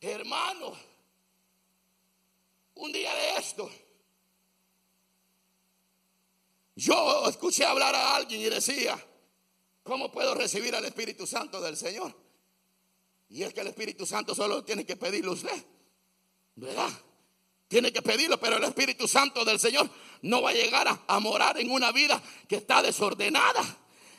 Hermano, 0.06 0.72
un 2.74 2.92
día 2.92 3.12
de 3.12 3.36
esto, 3.38 3.68
yo 6.76 7.28
escuché 7.28 7.64
hablar 7.64 7.92
a 7.92 8.14
alguien 8.14 8.40
y 8.40 8.44
decía, 8.44 9.04
¿cómo 9.82 10.12
puedo 10.12 10.34
recibir 10.34 10.76
al 10.76 10.84
Espíritu 10.84 11.26
Santo 11.26 11.60
del 11.60 11.76
Señor? 11.76 12.14
Y 13.30 13.42
es 13.42 13.52
que 13.52 13.62
el 13.62 13.66
Espíritu 13.66 14.06
Santo 14.06 14.32
solo 14.32 14.62
tiene 14.62 14.86
que 14.86 14.94
pedirlo 14.94 15.32
usted, 15.32 15.64
¿verdad? 16.54 16.90
Tiene 17.66 17.92
que 17.92 18.00
pedirlo, 18.00 18.38
pero 18.38 18.58
el 18.58 18.64
Espíritu 18.64 19.08
Santo 19.08 19.44
del 19.44 19.58
Señor 19.58 19.90
no 20.22 20.40
va 20.40 20.50
a 20.50 20.54
llegar 20.54 20.86
a, 20.86 21.02
a 21.08 21.18
morar 21.18 21.58
en 21.58 21.68
una 21.68 21.90
vida 21.90 22.22
que 22.48 22.56
está 22.56 22.80
desordenada. 22.80 23.78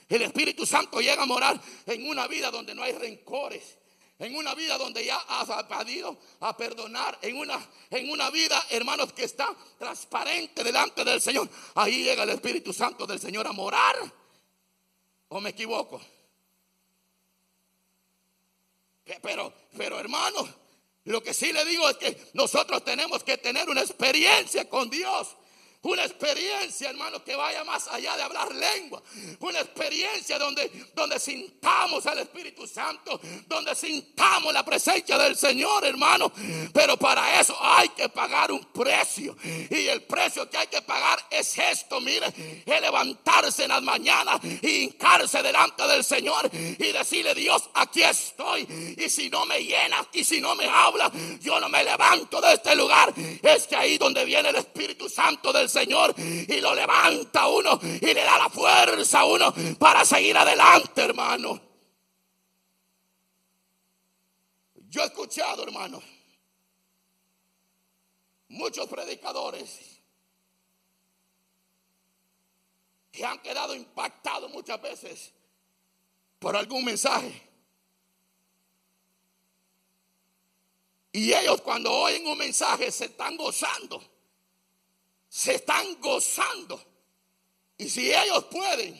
El 0.09 0.21
Espíritu 0.21 0.65
Santo 0.65 0.99
llega 0.99 1.23
a 1.23 1.25
morar 1.25 1.61
en 1.85 2.09
una 2.09 2.27
vida 2.27 2.51
donde 2.51 2.75
no 2.75 2.83
hay 2.83 2.91
rencores, 2.91 3.76
en 4.19 4.35
una 4.35 4.55
vida 4.55 4.77
donde 4.77 5.05
ya 5.05 5.17
has 5.17 5.49
aprendido 5.49 6.17
a 6.39 6.55
perdonar, 6.57 7.19
en 7.21 7.37
una, 7.37 7.63
en 7.91 8.09
una 8.09 8.29
vida, 8.31 8.61
hermanos, 8.69 9.13
que 9.13 9.25
está 9.25 9.55
transparente 9.77 10.63
delante 10.63 11.03
del 11.03 11.21
Señor, 11.21 11.47
ahí 11.75 12.03
llega 12.03 12.23
el 12.23 12.31
Espíritu 12.31 12.73
Santo 12.73 13.05
del 13.05 13.19
Señor 13.19 13.45
a 13.45 13.51
morar. 13.51 13.95
¿O 15.29 15.39
me 15.39 15.51
equivoco? 15.51 16.01
Pero, 19.21 19.53
pero 19.77 19.99
hermanos, 19.99 20.49
lo 21.05 21.21
que 21.21 21.33
sí 21.33 21.53
le 21.53 21.63
digo 21.65 21.87
es 21.89 21.97
que 21.97 22.29
nosotros 22.33 22.83
tenemos 22.83 23.23
que 23.23 23.37
tener 23.37 23.69
una 23.69 23.81
experiencia 23.81 24.67
con 24.67 24.89
Dios. 24.89 25.37
Una 25.83 26.03
experiencia, 26.03 26.89
hermano, 26.89 27.23
que 27.23 27.35
vaya 27.35 27.63
más 27.63 27.87
allá 27.87 28.17
de 28.17 28.23
hablar 28.23 28.53
lengua. 28.53 29.01
Una 29.39 29.59
experiencia 29.59 30.39
donde, 30.39 30.69
donde 30.95 31.19
sintamos 31.19 32.05
al 32.07 32.19
Espíritu 32.19 32.65
Santo, 32.67 33.21
donde 33.47 33.75
sintamos 33.75 34.51
la 34.53 34.65
presencia 34.65 35.17
del 35.17 35.35
Señor, 35.35 35.85
hermano. 35.85 36.31
Pero 36.73 36.97
para 36.97 37.39
eso 37.39 37.55
hay 37.61 37.89
que 37.89 38.09
pagar 38.09 38.51
un 38.51 38.65
precio. 38.65 39.37
Y 39.43 39.87
el 39.87 40.01
precio 40.03 40.49
que 40.49 40.57
hay 40.57 40.67
que 40.67 40.81
pagar 40.81 41.19
es 41.29 41.57
esto, 41.57 42.01
mire, 42.01 42.27
es 42.65 42.81
levantarse 42.81 43.63
en 43.63 43.69
las 43.69 43.83
mañanas 43.83 44.39
y 44.61 44.83
hincarse 44.83 45.43
delante 45.43 45.87
del 45.87 46.03
Señor 46.03 46.49
y 46.53 46.91
decirle, 46.91 47.35
Dios, 47.35 47.69
aquí 47.75 48.01
estoy. 48.01 48.95
Y 48.97 49.09
si 49.09 49.29
no 49.29 49.45
me 49.45 49.63
llena 49.63 50.05
y 50.11 50.23
si 50.23 50.41
no 50.41 50.55
me 50.55 50.65
habla, 50.65 51.11
yo 51.39 51.59
no 51.59 51.69
me 51.69 51.83
levanto 51.83 52.41
de 52.41 52.53
este 52.53 52.75
lugar. 52.75 53.13
Es 53.43 53.67
que 53.67 53.75
ahí 53.75 53.97
donde 53.97 54.25
viene 54.25 54.49
el 54.49 54.55
Espíritu 54.55 55.07
Santo 55.07 55.53
del 55.53 55.66
Señor 55.67 56.13
y 56.17 56.59
lo 56.59 56.73
levanta 56.73 57.47
uno 57.47 57.79
y 57.83 58.05
le 58.05 58.23
da 58.23 58.37
la 58.37 58.49
fuerza 58.49 59.21
a 59.21 59.25
uno 59.25 59.53
para 59.79 60.05
seguir 60.05 60.37
adelante, 60.37 61.01
hermano. 61.01 61.61
Yo 64.89 65.01
he 65.03 65.05
escuchado, 65.05 65.63
hermano, 65.63 66.01
muchos 68.49 68.87
predicadores 68.87 69.99
que 73.11 73.25
han 73.25 73.39
quedado 73.39 73.75
impactados 73.75 74.51
muchas 74.51 74.81
veces 74.81 75.33
por 76.39 76.55
algún 76.55 76.85
mensaje. 76.85 77.43
Y 81.11 81.33
ellos 81.33 81.61
cuando 81.61 81.91
oyen 81.91 82.27
un 82.27 82.37
mensaje 82.37 82.91
se 82.91 83.05
están 83.05 83.35
gozando 83.37 84.16
se 85.37 85.53
están 85.53 86.01
gozando. 86.01 86.83
Y 87.77 87.87
si 87.87 88.11
ellos 88.11 88.45
pueden 88.45 88.99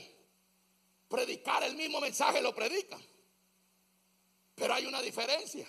predicar 1.10 1.64
el 1.64 1.76
mismo 1.76 2.00
mensaje, 2.00 2.44
lo 2.44 2.54
predican. 2.54 3.02
Pero 4.54 4.76
hay 4.76 4.86
una 4.86 5.02
diferencia. 5.02 5.66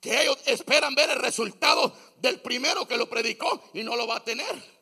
Que 0.00 0.22
ellos 0.22 0.36
esperan 0.46 0.96
ver 0.96 1.10
el 1.10 1.20
resultado 1.20 1.96
del 2.16 2.40
primero 2.40 2.88
que 2.88 2.96
lo 2.96 3.08
predicó 3.08 3.70
y 3.72 3.84
no 3.84 3.94
lo 3.94 4.08
va 4.08 4.16
a 4.16 4.24
tener. 4.24 4.78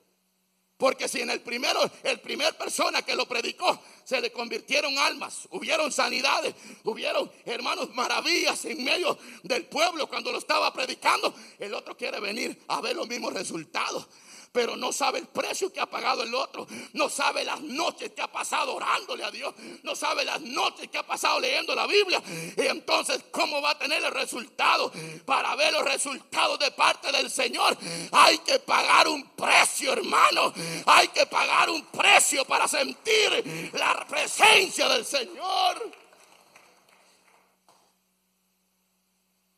Porque 0.79 1.09
si 1.09 1.21
en 1.21 1.29
el 1.29 1.43
primero, 1.43 1.79
el 2.03 2.21
primer 2.21 2.57
persona 2.57 3.03
que 3.03 3.15
lo 3.15 3.27
predicó, 3.29 3.79
se 4.03 4.19
le 4.23 4.33
convirtieron 4.33 4.97
almas, 4.97 5.47
hubieron 5.51 5.93
sanidades, 5.93 6.55
hubieron 6.85 7.31
hermanos 7.45 7.95
maravillas 7.95 8.65
en 8.65 8.83
medio 8.83 9.19
del 9.43 9.67
pueblo 9.67 10.07
cuando 10.07 10.33
lo 10.33 10.39
estaba 10.39 10.73
predicando, 10.73 11.35
el 11.59 11.75
otro 11.75 11.97
quiere 11.99 12.19
venir 12.19 12.63
a 12.69 12.81
ver 12.81 12.97
los 12.97 13.09
mismos 13.09 13.35
resultados 13.35 14.07
pero 14.57 14.75
no 14.75 14.91
sabe 14.91 15.19
el 15.19 15.27
precio 15.27 15.71
que 15.71 15.81
ha 15.81 15.85
pagado 15.85 16.23
el 16.23 16.35
otro, 16.35 16.67
no 16.95 17.11
sabe 17.11 17.45
las 17.45 17.61
noches 17.61 18.13
que 18.13 18.23
ha 18.23 18.27
pasado 18.27 18.75
orándole 18.75 19.23
a 19.23 19.31
Dios, 19.31 19.55
no 19.83 19.95
sabe 19.95 20.25
las 20.25 20.41
noches 20.41 20.89
que 20.89 20.97
ha 20.97 21.03
pasado 21.03 21.39
leyendo 21.39 21.75
la 21.75 21.87
Biblia. 21.87 22.23
Y 22.57 22.63
entonces, 22.63 23.23
¿cómo 23.31 23.61
va 23.61 23.73
a 23.73 23.79
tener 23.79 24.03
el 24.03 24.11
resultado? 24.13 24.91
Para 25.27 25.55
ver 25.57 25.75
los 25.75 25.85
resultados 25.85 26.59
de 26.59 26.71
parte 26.71 27.13
del 27.13 27.31
Señor, 27.31 27.77
hay 28.11 28.39
que 28.39 28.59
pagar 28.61 29.09
un 29.09 29.25
precio, 29.37 29.93
hermano. 29.93 30.55
Hay 30.87 31.09
que 31.09 31.27
pagar 31.27 31.69
un 31.69 31.85
precio 31.89 32.47
para 32.47 32.67
sentir 32.67 33.71
la 33.75 34.07
presencia 34.09 34.89
del 34.89 35.05
Señor. 35.05 35.93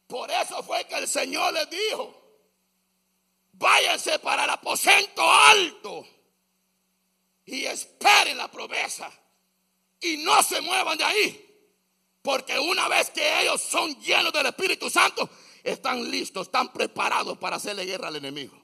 Por 0.08 0.28
eso 0.28 0.60
fue 0.64 0.84
que 0.86 0.96
el 0.96 1.06
Señor 1.06 1.52
les 1.52 1.70
dijo, 1.70 2.17
váyanse 3.58 4.18
para 4.20 4.44
el 4.44 4.50
aposento 4.50 5.22
alto 5.28 6.06
y 7.44 7.64
esperen 7.64 8.38
la 8.38 8.50
promesa 8.50 9.10
y 10.00 10.18
no 10.18 10.42
se 10.42 10.60
muevan 10.60 10.96
de 10.96 11.04
ahí. 11.04 11.44
Porque 12.22 12.58
una 12.58 12.88
vez 12.88 13.10
que 13.10 13.42
ellos 13.42 13.60
son 13.60 13.98
llenos 14.00 14.32
del 14.32 14.46
Espíritu 14.46 14.88
Santo, 14.88 15.28
están 15.62 16.10
listos, 16.10 16.46
están 16.46 16.72
preparados 16.72 17.38
para 17.38 17.56
hacerle 17.56 17.84
guerra 17.84 18.08
al 18.08 18.16
enemigo. 18.16 18.60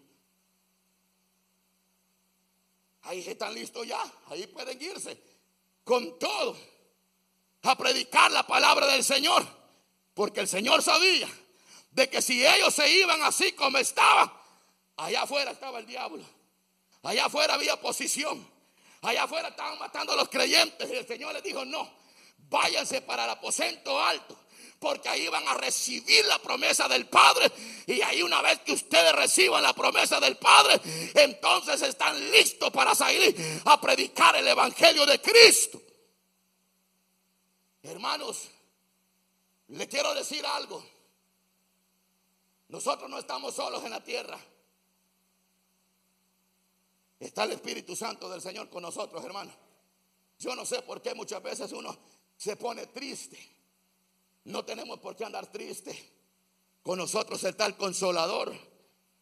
Ahí 3.02 3.20
están 3.26 3.54
listos 3.54 3.86
ya, 3.86 4.02
ahí 4.28 4.46
pueden 4.46 4.80
irse 4.80 5.20
con 5.82 6.18
todo 6.18 6.56
a 7.62 7.76
predicar 7.76 8.30
la 8.30 8.46
palabra 8.46 8.86
del 8.86 9.04
Señor, 9.04 9.46
porque 10.14 10.40
el 10.40 10.48
Señor 10.48 10.82
sabía 10.82 11.28
de 11.90 12.08
que 12.08 12.22
si 12.22 12.44
ellos 12.44 12.74
se 12.74 12.90
iban 12.90 13.22
así 13.22 13.52
como 13.52 13.78
estaban, 13.78 14.30
allá 14.96 15.22
afuera 15.22 15.50
estaba 15.50 15.78
el 15.78 15.86
diablo, 15.86 16.24
allá 17.02 17.26
afuera 17.26 17.54
había 17.54 17.80
posición, 17.80 18.46
allá 19.02 19.24
afuera 19.24 19.48
estaban 19.48 19.78
matando 19.78 20.12
a 20.12 20.16
los 20.16 20.28
creyentes 20.28 20.90
y 20.90 20.96
el 20.96 21.06
Señor 21.06 21.32
les 21.34 21.42
dijo, 21.42 21.64
no, 21.64 21.90
váyanse 22.48 23.00
para 23.02 23.24
el 23.24 23.30
aposento 23.30 24.00
alto 24.00 24.38
porque 24.84 25.08
ahí 25.08 25.26
van 25.28 25.48
a 25.48 25.54
recibir 25.54 26.26
la 26.26 26.38
promesa 26.38 26.86
del 26.88 27.06
Padre. 27.06 27.50
Y 27.86 28.02
ahí 28.02 28.22
una 28.22 28.42
vez 28.42 28.60
que 28.60 28.72
ustedes 28.72 29.14
reciban 29.14 29.62
la 29.62 29.72
promesa 29.72 30.20
del 30.20 30.36
Padre, 30.36 30.78
entonces 31.14 31.80
están 31.80 32.30
listos 32.30 32.70
para 32.70 32.94
salir 32.94 33.34
a 33.64 33.80
predicar 33.80 34.36
el 34.36 34.46
Evangelio 34.46 35.06
de 35.06 35.22
Cristo. 35.22 35.80
Hermanos, 37.82 38.48
le 39.68 39.88
quiero 39.88 40.14
decir 40.14 40.44
algo. 40.44 40.84
Nosotros 42.68 43.08
no 43.08 43.18
estamos 43.18 43.54
solos 43.54 43.82
en 43.84 43.90
la 43.90 44.04
tierra. 44.04 44.38
Está 47.18 47.44
el 47.44 47.52
Espíritu 47.52 47.94
Santo 47.94 48.28
del 48.28 48.40
Señor 48.40 48.68
con 48.68 48.83
nosotros, 48.83 49.25
hermanos. 49.25 49.54
Yo 50.38 50.54
no 50.54 50.66
sé 50.66 50.83
por 50.83 51.00
qué 51.00 51.14
muchas 51.14 51.42
veces 51.42 51.73
uno 51.73 51.97
se 52.37 52.56
pone 52.56 52.87
triste. 52.88 53.38
No 54.44 54.64
tenemos 54.64 54.99
por 54.99 55.16
qué 55.16 55.25
andar 55.25 55.47
triste. 55.50 56.12
Con 56.83 56.99
nosotros 56.99 57.42
está 57.44 57.66
el 57.66 57.76
consolador. 57.76 58.54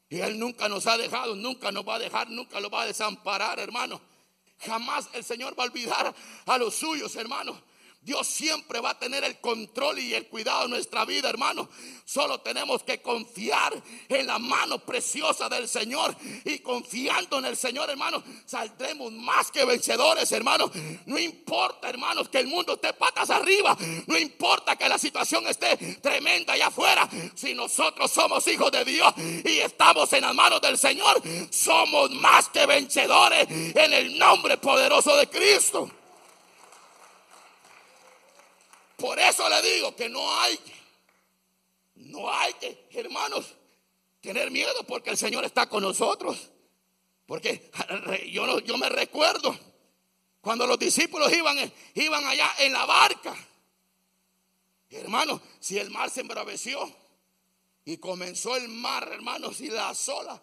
Y 0.08 0.20
Él 0.20 0.38
nunca 0.38 0.68
nos 0.68 0.86
ha 0.86 0.98
dejado, 0.98 1.34
nunca 1.34 1.72
nos 1.72 1.86
va 1.86 1.94
a 1.94 1.98
dejar, 1.98 2.28
nunca 2.28 2.60
lo 2.60 2.68
va 2.68 2.82
a 2.82 2.86
desamparar, 2.86 3.58
hermano. 3.58 4.00
Jamás 4.58 5.08
el 5.14 5.24
Señor 5.24 5.58
va 5.58 5.64
a 5.64 5.66
olvidar 5.66 6.14
a 6.46 6.58
los 6.58 6.74
suyos, 6.74 7.14
hermano. 7.16 7.60
Dios 8.02 8.26
siempre 8.26 8.80
va 8.80 8.90
a 8.90 8.98
tener 8.98 9.22
el 9.22 9.38
control 9.38 10.00
y 10.00 10.12
el 10.12 10.26
cuidado 10.26 10.62
de 10.62 10.70
nuestra 10.70 11.04
vida, 11.04 11.30
hermano. 11.30 11.68
Solo 12.04 12.40
tenemos 12.40 12.82
que 12.82 13.00
confiar 13.00 13.80
en 14.08 14.26
la 14.26 14.40
mano 14.40 14.80
preciosa 14.80 15.48
del 15.48 15.68
Señor. 15.68 16.16
Y 16.44 16.58
confiando 16.58 17.38
en 17.38 17.44
el 17.44 17.56
Señor, 17.56 17.88
hermano, 17.90 18.20
saldremos 18.44 19.12
más 19.12 19.52
que 19.52 19.64
vencedores, 19.64 20.32
hermano. 20.32 20.68
No 21.06 21.16
importa, 21.16 21.88
hermanos, 21.88 22.28
que 22.28 22.38
el 22.38 22.48
mundo 22.48 22.74
esté 22.74 22.92
patas 22.92 23.30
arriba. 23.30 23.76
No 24.08 24.18
importa 24.18 24.74
que 24.74 24.88
la 24.88 24.98
situación 24.98 25.46
esté 25.46 25.76
tremenda 26.02 26.54
allá 26.54 26.66
afuera. 26.66 27.08
Si 27.36 27.54
nosotros 27.54 28.10
somos 28.10 28.44
hijos 28.48 28.72
de 28.72 28.84
Dios 28.84 29.14
y 29.44 29.58
estamos 29.58 30.12
en 30.12 30.22
las 30.22 30.34
manos 30.34 30.60
del 30.60 30.76
Señor, 30.76 31.22
somos 31.50 32.10
más 32.10 32.48
que 32.48 32.66
vencedores 32.66 33.46
en 33.48 33.92
el 33.92 34.18
nombre 34.18 34.58
poderoso 34.58 35.16
de 35.16 35.28
Cristo. 35.28 35.88
Por 39.02 39.18
eso 39.18 39.48
le 39.48 39.60
digo 39.62 39.96
que 39.96 40.08
no 40.08 40.32
hay, 40.38 40.56
no 41.96 42.32
hay 42.32 42.54
que, 42.54 42.86
hermanos, 42.92 43.52
tener 44.20 44.48
miedo 44.52 44.84
porque 44.86 45.10
el 45.10 45.16
Señor 45.16 45.44
está 45.44 45.68
con 45.68 45.82
nosotros. 45.82 46.50
Porque 47.26 47.68
yo, 48.30 48.60
yo 48.60 48.78
me 48.78 48.88
recuerdo 48.88 49.58
cuando 50.40 50.68
los 50.68 50.78
discípulos 50.78 51.32
iban, 51.32 51.56
iban 51.94 52.24
allá 52.24 52.48
en 52.60 52.72
la 52.72 52.84
barca. 52.86 53.34
Hermanos, 54.88 55.40
si 55.58 55.80
el 55.80 55.90
mar 55.90 56.08
se 56.08 56.20
embraveció 56.20 56.88
y 57.84 57.96
comenzó 57.96 58.54
el 58.54 58.68
mar, 58.68 59.08
hermanos, 59.10 59.60
y 59.62 59.68
la 59.68 59.96
sola, 59.96 60.40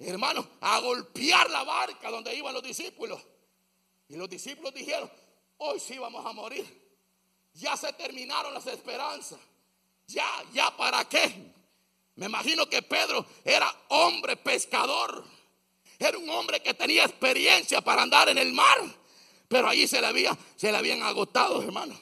hermanos, 0.00 0.44
a 0.60 0.80
golpear 0.80 1.48
la 1.50 1.62
barca 1.62 2.10
donde 2.10 2.34
iban 2.34 2.52
los 2.52 2.64
discípulos. 2.64 3.24
Y 4.08 4.16
los 4.16 4.28
discípulos 4.28 4.74
dijeron, 4.74 5.08
hoy 5.58 5.78
sí 5.78 5.96
vamos 5.98 6.26
a 6.26 6.32
morir. 6.32 6.83
Ya 7.54 7.76
se 7.76 7.92
terminaron 7.92 8.52
las 8.52 8.66
esperanzas. 8.66 9.38
Ya, 10.06 10.26
ya 10.52 10.76
para 10.76 11.04
qué. 11.08 11.52
Me 12.16 12.26
imagino 12.26 12.68
que 12.68 12.82
Pedro 12.82 13.24
era 13.44 13.72
hombre 13.88 14.36
pescador. 14.36 15.24
Era 15.98 16.18
un 16.18 16.28
hombre 16.30 16.60
que 16.60 16.74
tenía 16.74 17.04
experiencia 17.04 17.80
para 17.80 18.02
andar 18.02 18.28
en 18.28 18.38
el 18.38 18.52
mar. 18.52 18.78
Pero 19.48 19.68
ahí 19.68 19.86
se 19.86 20.00
le, 20.00 20.06
había, 20.06 20.36
se 20.56 20.70
le 20.70 20.78
habían 20.78 21.02
agotado, 21.02 21.62
hermano. 21.62 21.98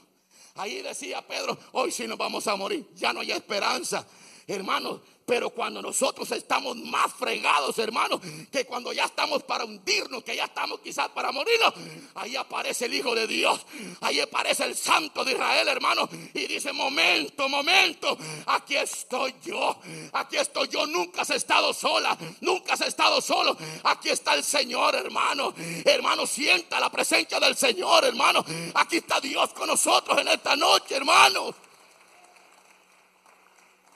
Ahí 0.54 0.82
decía 0.82 1.26
Pedro, 1.26 1.58
hoy 1.72 1.92
sí 1.92 2.06
nos 2.06 2.18
vamos 2.18 2.46
a 2.46 2.56
morir. 2.56 2.88
Ya 2.94 3.12
no 3.12 3.20
hay 3.20 3.32
esperanza. 3.32 4.06
Hermanos, 4.46 5.00
pero 5.26 5.50
cuando 5.50 5.80
nosotros 5.80 6.30
estamos 6.32 6.76
más 6.76 7.12
fregados, 7.12 7.78
hermanos, 7.78 8.20
que 8.50 8.64
cuando 8.64 8.92
ya 8.92 9.04
estamos 9.04 9.42
para 9.42 9.64
hundirnos, 9.64 10.22
que 10.24 10.36
ya 10.36 10.44
estamos 10.44 10.80
quizás 10.80 11.08
para 11.10 11.32
morirnos, 11.32 11.72
ahí 12.14 12.36
aparece 12.36 12.86
el 12.86 12.94
Hijo 12.94 13.14
de 13.14 13.26
Dios, 13.26 13.60
ahí 14.00 14.20
aparece 14.20 14.64
el 14.64 14.76
Santo 14.76 15.24
de 15.24 15.32
Israel, 15.32 15.68
hermano, 15.68 16.08
y 16.34 16.46
dice, 16.46 16.72
momento, 16.72 17.48
momento, 17.48 18.16
aquí 18.46 18.76
estoy 18.76 19.34
yo, 19.44 19.78
aquí 20.12 20.36
estoy 20.36 20.68
yo, 20.68 20.86
nunca 20.86 21.22
has 21.22 21.30
estado 21.30 21.72
sola, 21.72 22.16
nunca 22.40 22.74
has 22.74 22.80
estado 22.82 23.20
solo, 23.20 23.56
aquí 23.84 24.08
está 24.08 24.34
el 24.34 24.44
Señor, 24.44 24.94
hermano, 24.94 25.54
hermano, 25.84 26.26
sienta 26.26 26.80
la 26.80 26.90
presencia 26.90 27.38
del 27.38 27.56
Señor, 27.56 28.04
hermano, 28.04 28.44
aquí 28.74 28.96
está 28.96 29.20
Dios 29.20 29.52
con 29.52 29.68
nosotros 29.68 30.18
en 30.18 30.28
esta 30.28 30.56
noche, 30.56 30.96
hermanos. 30.96 31.54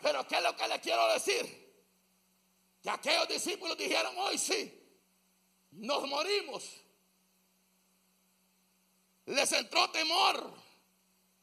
Pero 0.07 0.25
¿qué 0.25 0.37
es 0.37 0.42
lo 0.45 0.55
que 0.55 0.69
le 0.69 0.79
quiero 0.79 1.12
decir? 1.14 1.75
Que 2.81 2.90
aquellos 2.90 3.27
discípulos 3.27 3.77
dijeron, 3.77 4.16
hoy 4.19 4.38
sí, 4.38 4.73
nos 5.73 6.09
morimos. 6.09 6.77
Les 9.25 9.51
entró 9.51 9.90
temor, 9.90 10.53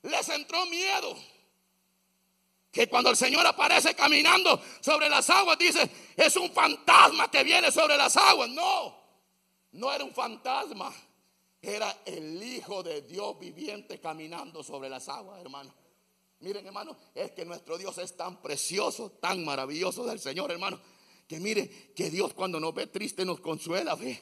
les 0.04 0.30
entró 0.30 0.65
miedo. 0.67 1.13
Que 2.71 2.88
cuando 2.88 3.10
el 3.10 3.17
Señor 3.17 3.45
aparece 3.45 3.93
caminando 3.95 4.62
sobre 4.80 5.10
las 5.10 5.30
aguas, 5.30 5.58
dice, 5.58 6.13
es 6.15 6.34
un 6.38 6.49
fantasma 6.54 7.30
que 7.30 7.43
viene 7.43 7.69
sobre 7.69 7.97
las 7.97 8.15
aguas. 8.15 8.49
No, 8.49 8.97
no 9.73 9.91
era 9.91 10.06
un 10.06 10.13
fantasma, 10.13 10.89
era 11.62 12.04
el 12.06 12.41
Hijo 12.41 12.82
de 12.82 13.02
Dios 13.02 13.38
viviente 13.38 13.99
caminando 13.99 14.63
sobre 14.63 14.88
las 14.88 15.10
aguas, 15.10 15.41
hermano. 15.41 15.83
Miren, 16.43 16.65
hermano, 16.65 16.97
es 17.15 17.32
que 17.32 17.45
nuestro 17.45 17.77
Dios 17.77 17.97
es 17.99 18.17
tan 18.17 18.41
precioso, 18.41 19.12
tan 19.12 19.45
maravilloso 19.45 20.03
del 20.06 20.19
Señor, 20.19 20.51
hermano. 20.51 20.77
Que 21.25 21.39
mire, 21.39 21.93
que 21.95 22.10
Dios 22.10 22.34
cuando 22.34 22.60
nos 22.60 22.73
ve 22.73 22.88
triste 22.88 23.23
nos 23.23 23.39
consuela, 23.39 23.95
ve. 23.95 24.21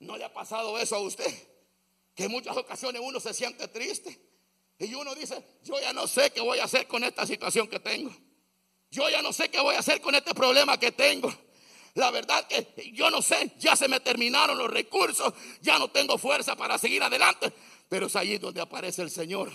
¿No 0.00 0.16
le 0.16 0.24
ha 0.24 0.32
pasado 0.32 0.76
eso 0.76 0.96
a 0.96 1.00
usted? 1.02 1.32
Que 2.16 2.24
en 2.24 2.32
muchas 2.32 2.56
ocasiones 2.56 3.00
uno 3.04 3.20
se 3.20 3.32
siente 3.32 3.68
triste. 3.68 4.20
Y 4.80 4.92
uno 4.94 5.14
dice, 5.14 5.40
yo 5.62 5.78
ya 5.78 5.92
no 5.92 6.08
sé 6.08 6.32
qué 6.32 6.40
voy 6.40 6.58
a 6.58 6.64
hacer 6.64 6.88
con 6.88 7.04
esta 7.04 7.24
situación 7.24 7.68
que 7.68 7.78
tengo. 7.78 8.10
Yo 8.90 9.08
ya 9.08 9.22
no 9.22 9.32
sé 9.32 9.48
qué 9.50 9.60
voy 9.60 9.76
a 9.76 9.78
hacer 9.78 10.00
con 10.00 10.16
este 10.16 10.34
problema 10.34 10.80
que 10.80 10.90
tengo. 10.90 11.32
La 11.94 12.10
verdad 12.10 12.44
que 12.48 12.90
yo 12.92 13.08
no 13.08 13.22
sé, 13.22 13.52
ya 13.56 13.76
se 13.76 13.86
me 13.86 14.00
terminaron 14.00 14.58
los 14.58 14.70
recursos, 14.70 15.32
ya 15.60 15.78
no 15.78 15.92
tengo 15.92 16.18
fuerza 16.18 16.56
para 16.56 16.76
seguir 16.76 17.02
adelante. 17.04 17.52
Pero 17.90 18.06
es 18.06 18.16
allí 18.16 18.38
donde 18.38 18.60
aparece 18.62 19.02
el 19.02 19.10
Señor. 19.10 19.50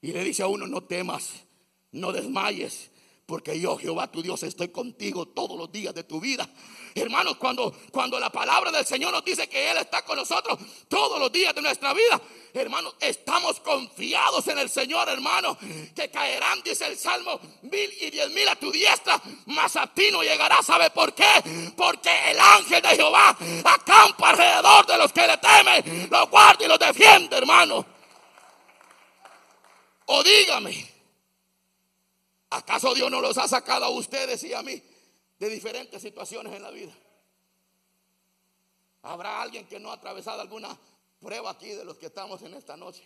Y 0.00 0.12
le 0.12 0.24
dice 0.24 0.42
a 0.42 0.48
uno, 0.48 0.66
no 0.66 0.82
temas, 0.82 1.44
no 1.92 2.10
desmayes, 2.10 2.90
porque 3.26 3.58
yo, 3.58 3.76
Jehová, 3.76 4.06
tu 4.06 4.22
Dios, 4.22 4.44
estoy 4.44 4.68
contigo 4.68 5.26
todos 5.26 5.58
los 5.58 5.70
días 5.72 5.92
de 5.92 6.04
tu 6.04 6.20
vida. 6.20 6.48
Hermanos, 6.94 7.36
cuando, 7.36 7.74
cuando 7.90 8.20
la 8.20 8.30
palabra 8.30 8.70
del 8.70 8.86
Señor 8.86 9.12
nos 9.12 9.24
dice 9.24 9.48
que 9.48 9.68
Él 9.70 9.76
está 9.78 10.02
con 10.04 10.16
nosotros 10.16 10.58
todos 10.88 11.18
los 11.18 11.30
días 11.32 11.52
de 11.52 11.60
nuestra 11.60 11.92
vida, 11.92 12.22
hermanos, 12.54 12.94
estamos 13.00 13.58
confiados 13.60 14.46
en 14.46 14.58
el 14.58 14.70
Señor, 14.70 15.08
hermano, 15.08 15.58
que 15.94 16.08
caerán, 16.08 16.62
dice 16.62 16.86
el 16.86 16.96
Salmo, 16.96 17.40
mil 17.62 17.92
y 18.00 18.10
diez 18.10 18.30
mil 18.30 18.48
a 18.48 18.54
tu 18.54 18.70
diestra, 18.70 19.20
mas 19.46 19.74
a 19.74 19.92
ti 19.92 20.08
no 20.12 20.22
llegará. 20.22 20.62
¿Sabe 20.62 20.90
por 20.90 21.12
qué? 21.12 21.72
Porque 21.76 22.30
el 22.30 22.38
ángel 22.38 22.80
de 22.80 22.88
Jehová 22.90 23.36
acampa 23.64 24.30
alrededor 24.30 24.86
de 24.86 24.98
los 24.98 25.12
que 25.12 25.26
le 25.26 25.36
temen, 25.38 26.08
los 26.08 26.30
guarda 26.30 26.64
y 26.64 26.68
los 26.68 26.78
defiende, 26.78 27.36
hermano. 27.36 27.84
O 30.06 30.22
dígame, 30.22 30.95
¿acaso 32.56 32.94
Dios 32.94 33.10
no 33.10 33.20
los 33.20 33.38
ha 33.38 33.48
sacado 33.48 33.84
a 33.84 33.90
ustedes 33.90 34.42
y 34.44 34.52
a 34.52 34.62
mí? 34.62 34.82
de 35.38 35.48
diferentes 35.50 36.00
situaciones 36.00 36.52
en 36.54 36.62
la 36.62 36.70
vida. 36.70 36.92
Habrá 39.02 39.42
alguien 39.42 39.66
que 39.66 39.78
no 39.78 39.90
ha 39.90 39.94
atravesado 39.94 40.40
alguna 40.40 40.76
prueba 41.20 41.50
aquí 41.50 41.68
de 41.68 41.84
los 41.84 41.96
que 41.98 42.06
estamos 42.06 42.42
en 42.42 42.54
esta 42.54 42.76
noche. 42.76 43.02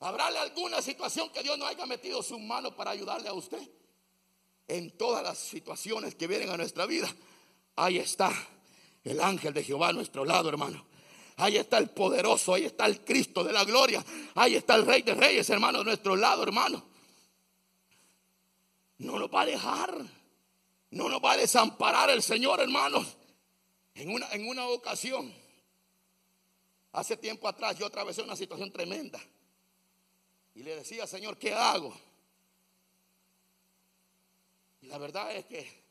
Habrá 0.00 0.26
alguna 0.26 0.82
situación 0.82 1.30
que 1.30 1.42
Dios 1.42 1.58
no 1.58 1.66
haya 1.66 1.86
metido 1.86 2.22
su 2.22 2.38
mano 2.38 2.74
para 2.74 2.90
ayudarle 2.90 3.28
a 3.28 3.32
usted. 3.32 3.62
En 4.68 4.96
todas 4.96 5.22
las 5.22 5.38
situaciones 5.38 6.16
que 6.16 6.26
vienen 6.26 6.50
a 6.50 6.56
nuestra 6.56 6.86
vida, 6.86 7.08
ahí 7.76 7.98
está 7.98 8.32
el 9.04 9.20
ángel 9.20 9.54
de 9.54 9.62
Jehová 9.62 9.88
a 9.88 9.92
nuestro 9.92 10.24
lado, 10.24 10.48
hermano. 10.48 10.84
Ahí 11.36 11.56
está 11.56 11.78
el 11.78 11.90
poderoso, 11.90 12.54
ahí 12.54 12.64
está 12.64 12.86
el 12.86 13.04
Cristo 13.04 13.44
de 13.44 13.52
la 13.52 13.64
gloria, 13.64 14.04
ahí 14.34 14.56
está 14.56 14.74
el 14.74 14.86
Rey 14.86 15.02
de 15.02 15.14
Reyes, 15.14 15.48
hermano, 15.50 15.80
a 15.80 15.84
nuestro 15.84 16.16
lado, 16.16 16.42
hermano. 16.42 16.95
No 18.98 19.18
lo 19.18 19.28
va 19.28 19.42
a 19.42 19.46
dejar. 19.46 19.94
No 20.90 21.08
nos 21.08 21.22
va 21.22 21.32
a 21.32 21.36
desamparar 21.36 22.10
el 22.10 22.22
Señor, 22.22 22.60
hermanos. 22.60 23.16
En 23.94 24.10
una, 24.10 24.30
en 24.32 24.46
una 24.46 24.66
ocasión, 24.68 25.32
hace 26.92 27.16
tiempo 27.16 27.48
atrás, 27.48 27.78
yo 27.78 27.86
atravesé 27.86 28.22
una 28.22 28.36
situación 28.36 28.72
tremenda. 28.72 29.20
Y 30.54 30.62
le 30.62 30.76
decía, 30.76 31.06
Señor, 31.06 31.38
¿qué 31.38 31.52
hago? 31.52 31.94
Y 34.80 34.86
la 34.86 34.98
verdad 34.98 35.34
es 35.34 35.44
que 35.46 35.86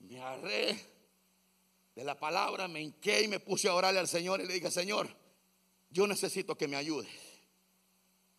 me 0.00 0.20
agarré 0.20 0.78
de 1.94 2.04
la 2.04 2.18
palabra, 2.18 2.68
me 2.68 2.80
hinqué 2.80 3.22
y 3.22 3.28
me 3.28 3.40
puse 3.40 3.68
a 3.68 3.74
orarle 3.74 4.00
al 4.00 4.08
Señor 4.08 4.40
y 4.40 4.46
le 4.46 4.54
dije, 4.54 4.70
Señor, 4.70 5.08
yo 5.90 6.06
necesito 6.06 6.56
que 6.56 6.68
me 6.68 6.76
ayudes. 6.76 7.10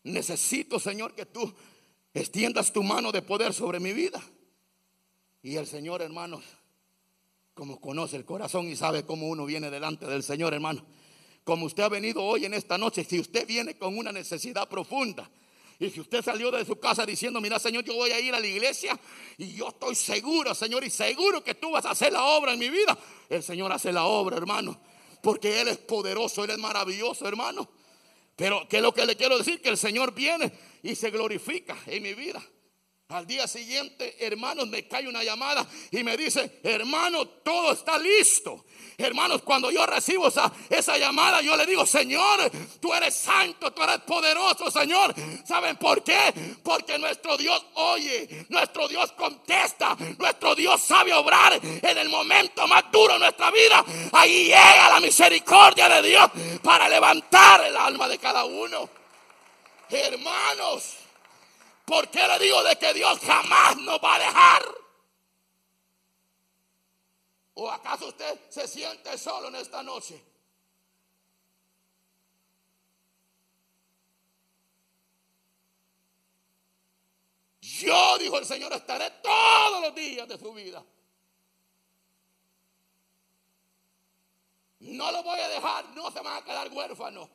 Necesito, 0.03 0.79
Señor, 0.79 1.13
que 1.13 1.25
tú 1.25 1.53
extiendas 2.13 2.71
tu 2.71 2.83
mano 2.83 3.11
de 3.11 3.21
poder 3.21 3.53
sobre 3.53 3.79
mi 3.79 3.93
vida. 3.93 4.21
Y 5.41 5.55
el 5.55 5.67
Señor, 5.67 6.01
hermanos, 6.01 6.43
como 7.53 7.79
conoce 7.79 8.15
el 8.15 8.25
corazón 8.25 8.67
y 8.67 8.75
sabe 8.75 9.05
cómo 9.05 9.27
uno 9.27 9.45
viene 9.45 9.69
delante 9.69 10.05
del 10.05 10.23
Señor, 10.23 10.53
hermano. 10.53 10.85
Como 11.43 11.65
usted 11.65 11.83
ha 11.83 11.89
venido 11.89 12.23
hoy 12.23 12.45
en 12.45 12.53
esta 12.53 12.77
noche, 12.77 13.03
si 13.03 13.19
usted 13.19 13.45
viene 13.45 13.77
con 13.77 13.97
una 13.97 14.11
necesidad 14.11 14.69
profunda, 14.69 15.29
y 15.79 15.89
si 15.89 15.99
usted 15.99 16.23
salió 16.23 16.51
de 16.51 16.63
su 16.63 16.79
casa 16.79 17.05
diciendo, 17.05 17.41
mira 17.41 17.59
Señor, 17.59 17.83
yo 17.83 17.95
voy 17.95 18.11
a 18.11 18.19
ir 18.19 18.33
a 18.33 18.39
la 18.39 18.47
iglesia 18.47 18.97
y 19.37 19.53
yo 19.53 19.69
estoy 19.69 19.95
seguro, 19.95 20.53
Señor, 20.53 20.83
y 20.83 20.89
seguro 20.89 21.43
que 21.43 21.55
tú 21.55 21.71
vas 21.71 21.85
a 21.85 21.91
hacer 21.91 22.13
la 22.13 22.23
obra 22.23 22.53
en 22.53 22.59
mi 22.59 22.69
vida. 22.69 22.97
El 23.29 23.43
Señor 23.43 23.71
hace 23.71 23.91
la 23.91 24.05
obra, 24.05 24.37
hermano, 24.37 24.79
porque 25.21 25.59
Él 25.59 25.67
es 25.67 25.77
poderoso, 25.77 26.43
Él 26.43 26.51
es 26.51 26.57
maravilloso, 26.57 27.27
hermano. 27.27 27.67
Pero 28.35 28.67
¿qué 28.67 28.77
es 28.77 28.83
lo 28.83 28.93
que 28.93 29.05
le 29.05 29.15
quiero 29.15 29.37
decir? 29.37 29.61
Que 29.61 29.69
el 29.69 29.77
Señor 29.77 30.13
viene 30.13 30.51
y 30.81 30.95
se 30.95 31.11
glorifica 31.11 31.77
en 31.87 32.03
mi 32.03 32.13
vida. 32.13 32.43
Al 33.13 33.27
día 33.27 33.47
siguiente, 33.47 34.15
hermanos, 34.25 34.67
me 34.67 34.87
cae 34.87 35.07
una 35.07 35.23
llamada 35.23 35.67
y 35.91 36.03
me 36.03 36.17
dice, 36.17 36.59
hermano, 36.63 37.27
todo 37.27 37.71
está 37.71 37.99
listo. 37.99 38.65
Hermanos, 38.97 39.43
cuando 39.43 39.69
yo 39.69 39.85
recibo 39.85 40.29
esa, 40.29 40.51
esa 40.67 40.97
llamada, 40.97 41.39
yo 41.41 41.55
le 41.55 41.67
digo, 41.67 41.85
Señor, 41.85 42.51
tú 42.81 42.91
eres 42.91 43.13
santo, 43.13 43.71
tú 43.71 43.83
eres 43.83 43.99
poderoso, 43.99 44.71
Señor. 44.71 45.13
¿Saben 45.45 45.77
por 45.77 46.03
qué? 46.03 46.33
Porque 46.63 46.97
nuestro 46.97 47.37
Dios 47.37 47.63
oye, 47.75 48.47
nuestro 48.49 48.87
Dios 48.87 49.11
contesta, 49.11 49.95
nuestro 50.17 50.55
Dios 50.55 50.81
sabe 50.81 51.13
obrar 51.13 51.59
en 51.63 51.97
el 51.97 52.09
momento 52.09 52.67
más 52.67 52.91
duro 52.91 53.13
de 53.13 53.19
nuestra 53.19 53.51
vida. 53.51 53.85
Ahí 54.11 54.45
llega 54.45 54.89
la 54.89 54.99
misericordia 54.99 55.87
de 55.87 56.09
Dios 56.09 56.31
para 56.63 56.89
levantar 56.89 57.63
el 57.63 57.77
alma 57.77 58.07
de 58.07 58.17
cada 58.17 58.43
uno. 58.45 58.89
Hermanos. 59.87 61.02
¿Por 61.85 62.09
qué 62.09 62.27
le 62.27 62.39
digo 62.39 62.63
de 62.63 62.75
que 62.77 62.93
Dios 62.93 63.19
jamás 63.19 63.77
nos 63.77 63.99
va 64.01 64.15
a 64.15 64.19
dejar? 64.19 64.63
¿O 67.55 67.69
acaso 67.69 68.07
usted 68.07 68.49
se 68.49 68.67
siente 68.67 69.17
solo 69.17 69.49
en 69.49 69.55
esta 69.55 69.83
noche? 69.83 70.23
Yo, 77.61 78.17
dijo 78.17 78.37
el 78.39 78.45
Señor, 78.45 78.71
estaré 78.73 79.09
todos 79.21 79.81
los 79.81 79.95
días 79.95 80.27
de 80.27 80.37
su 80.37 80.53
vida. 80.53 80.83
No 84.79 85.11
lo 85.11 85.23
voy 85.23 85.39
a 85.39 85.47
dejar, 85.49 85.89
no 85.89 86.11
se 86.11 86.21
van 86.21 86.37
a 86.37 86.45
quedar 86.45 86.69
huérfanos. 86.69 87.29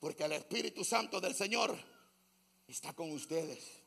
Porque 0.00 0.24
el 0.24 0.32
Espíritu 0.32 0.84
Santo 0.84 1.20
del 1.20 1.34
Señor 1.34 1.76
está 2.72 2.92
con 2.92 3.12
ustedes. 3.12 3.82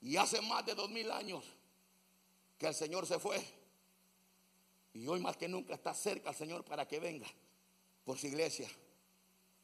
Y 0.00 0.16
hace 0.16 0.40
más 0.40 0.64
de 0.64 0.74
dos 0.74 0.88
mil 0.90 1.10
años 1.10 1.44
que 2.56 2.68
el 2.68 2.74
Señor 2.74 3.06
se 3.06 3.18
fue. 3.18 3.44
Y 4.94 5.06
hoy 5.06 5.20
más 5.20 5.36
que 5.36 5.48
nunca 5.48 5.74
está 5.74 5.92
cerca 5.94 6.30
el 6.30 6.36
Señor 6.36 6.64
para 6.64 6.86
que 6.86 6.98
venga 7.00 7.26
por 8.04 8.18
su 8.18 8.28
iglesia. 8.28 8.68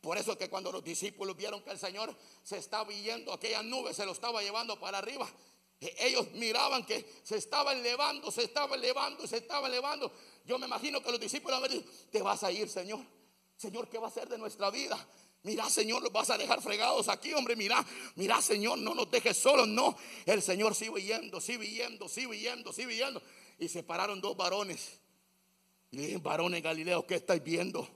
Por 0.00 0.18
eso 0.18 0.37
que 0.37 0.50
cuando 0.50 0.70
los 0.70 0.85
discípulos 0.85 1.37
vieron 1.37 1.62
que 1.62 1.70
el 1.70 1.79
Señor 1.79 2.14
se 2.42 2.59
estaba 2.59 2.92
yendo, 2.92 3.33
aquella 3.33 3.62
nube 3.62 3.94
se 3.94 4.05
lo 4.05 4.12
estaba 4.12 4.42
llevando 4.42 4.79
para 4.79 4.98
arriba. 4.98 5.29
E 5.81 5.94
ellos 6.09 6.31
miraban 6.33 6.85
que 6.85 7.20
se 7.22 7.37
estaba 7.37 7.72
elevando, 7.72 8.31
se 8.31 8.44
estaba 8.44 8.74
elevando, 8.77 9.27
se 9.27 9.38
estaba 9.38 9.68
elevando. 9.68 10.12
Yo 10.44 10.59
me 10.59 10.66
imagino 10.66 11.03
que 11.03 11.11
los 11.11 11.20
discípulos 11.20 11.61
me 11.61 11.68
dicho, 11.68 11.88
te 12.11 12.20
vas 12.20 12.42
a 12.42 12.50
ir, 12.50 12.68
Señor. 12.68 13.00
Señor, 13.56 13.88
¿qué 13.88 13.98
va 13.98 14.06
a 14.06 14.10
hacer 14.10 14.28
de 14.28 14.38
nuestra 14.38 14.70
vida? 14.70 14.98
Mira, 15.44 15.68
Señor, 15.68 16.02
los 16.02 16.10
vas 16.10 16.30
a 16.30 16.38
dejar 16.38 16.62
fregados 16.62 17.08
aquí, 17.08 17.32
hombre. 17.34 17.54
Mira, 17.54 17.84
mira, 18.16 18.40
Señor, 18.40 18.78
no 18.78 18.94
nos 18.94 19.10
dejes 19.10 19.36
solos. 19.36 19.68
No, 19.68 19.96
el 20.24 20.40
Señor 20.40 20.74
sigue 20.74 21.02
yendo, 21.02 21.40
sigue 21.40 21.68
yendo, 21.68 22.08
sigue 22.08 22.38
yendo, 22.38 22.72
sigue 22.72 22.96
yendo. 22.96 23.22
Y 23.58 23.68
se 23.68 23.82
pararon 23.82 24.20
dos 24.20 24.36
varones. 24.36 25.00
Y 25.90 25.98
dije, 25.98 26.16
varones 26.16 26.62
Galileo, 26.62 27.06
¿qué 27.06 27.16
estáis 27.16 27.42
viendo? 27.42 27.86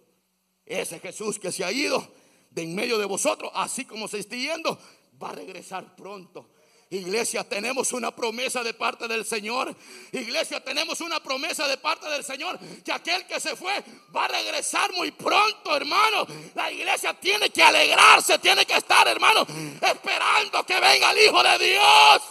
Ese 0.67 1.01
Jesús 1.01 1.39
que 1.39 1.51
se 1.51 1.65
ha 1.65 1.73
ido 1.73 2.07
de 2.51 2.63
en 2.63 2.75
medio 2.75 2.99
de 2.99 3.07
vosotros, 3.07 3.51
así 3.55 3.87
como 3.87 4.09
se 4.09 4.19
está 4.19 4.37
yendo, 4.37 4.79
va 5.21 5.31
a 5.31 5.35
regresar 5.35 5.97
pronto. 5.97 6.51
Iglesia, 6.91 7.45
tenemos 7.45 7.93
una 7.93 8.11
promesa 8.17 8.63
de 8.63 8.73
parte 8.73 9.07
del 9.07 9.27
Señor. 9.27 9.75
Iglesia, 10.11 10.65
tenemos 10.65 11.03
una 11.03 11.21
promesa 11.23 11.69
de 11.69 11.77
parte 11.77 12.09
del 12.09 12.25
Señor 12.25 12.59
que 12.83 12.93
aquel 12.93 13.27
que 13.27 13.39
se 13.41 13.57
fue 13.57 13.85
va 14.15 14.25
a 14.25 14.29
regresar 14.29 14.91
muy 14.95 15.11
pronto, 15.11 15.77
hermano. 15.77 16.27
La 16.55 16.73
iglesia 16.73 17.13
tiene 17.13 17.51
que 17.51 17.63
alegrarse, 17.63 18.39
tiene 18.39 18.65
que 18.65 18.75
estar, 18.75 19.07
hermano, 19.07 19.47
esperando 19.83 20.65
que 20.65 20.81
venga 20.81 21.11
el 21.11 21.19
Hijo 21.27 21.43
de 21.43 21.59
Dios. 21.59 22.23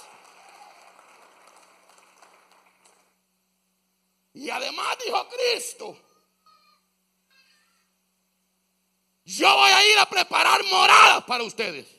Y 4.34 4.50
además 4.50 4.98
dijo 5.04 5.28
Cristo, 5.30 5.98
yo 9.24 9.56
voy 9.56 9.72
a 9.72 9.92
ir 9.92 10.00
a 10.00 10.10
preparar 10.10 10.64
moradas 10.64 11.24
para 11.26 11.44
ustedes. 11.44 11.97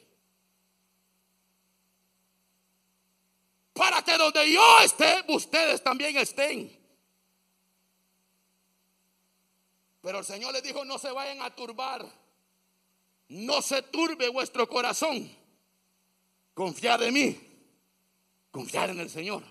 Para 3.78 4.02
que 4.02 4.18
donde 4.18 4.52
yo 4.52 4.80
esté, 4.80 5.24
ustedes 5.28 5.82
también 5.84 6.16
estén. 6.16 6.76
Pero 10.02 10.18
el 10.18 10.24
Señor 10.24 10.52
les 10.52 10.64
dijo, 10.64 10.84
no 10.84 10.98
se 10.98 11.12
vayan 11.12 11.40
a 11.42 11.54
turbar, 11.54 12.04
no 13.28 13.62
se 13.62 13.82
turbe 13.82 14.28
vuestro 14.30 14.68
corazón. 14.68 15.30
Confiar 16.54 17.00
en 17.04 17.14
mí, 17.14 17.40
confiar 18.50 18.90
en 18.90 18.98
el 18.98 19.08
Señor. 19.08 19.44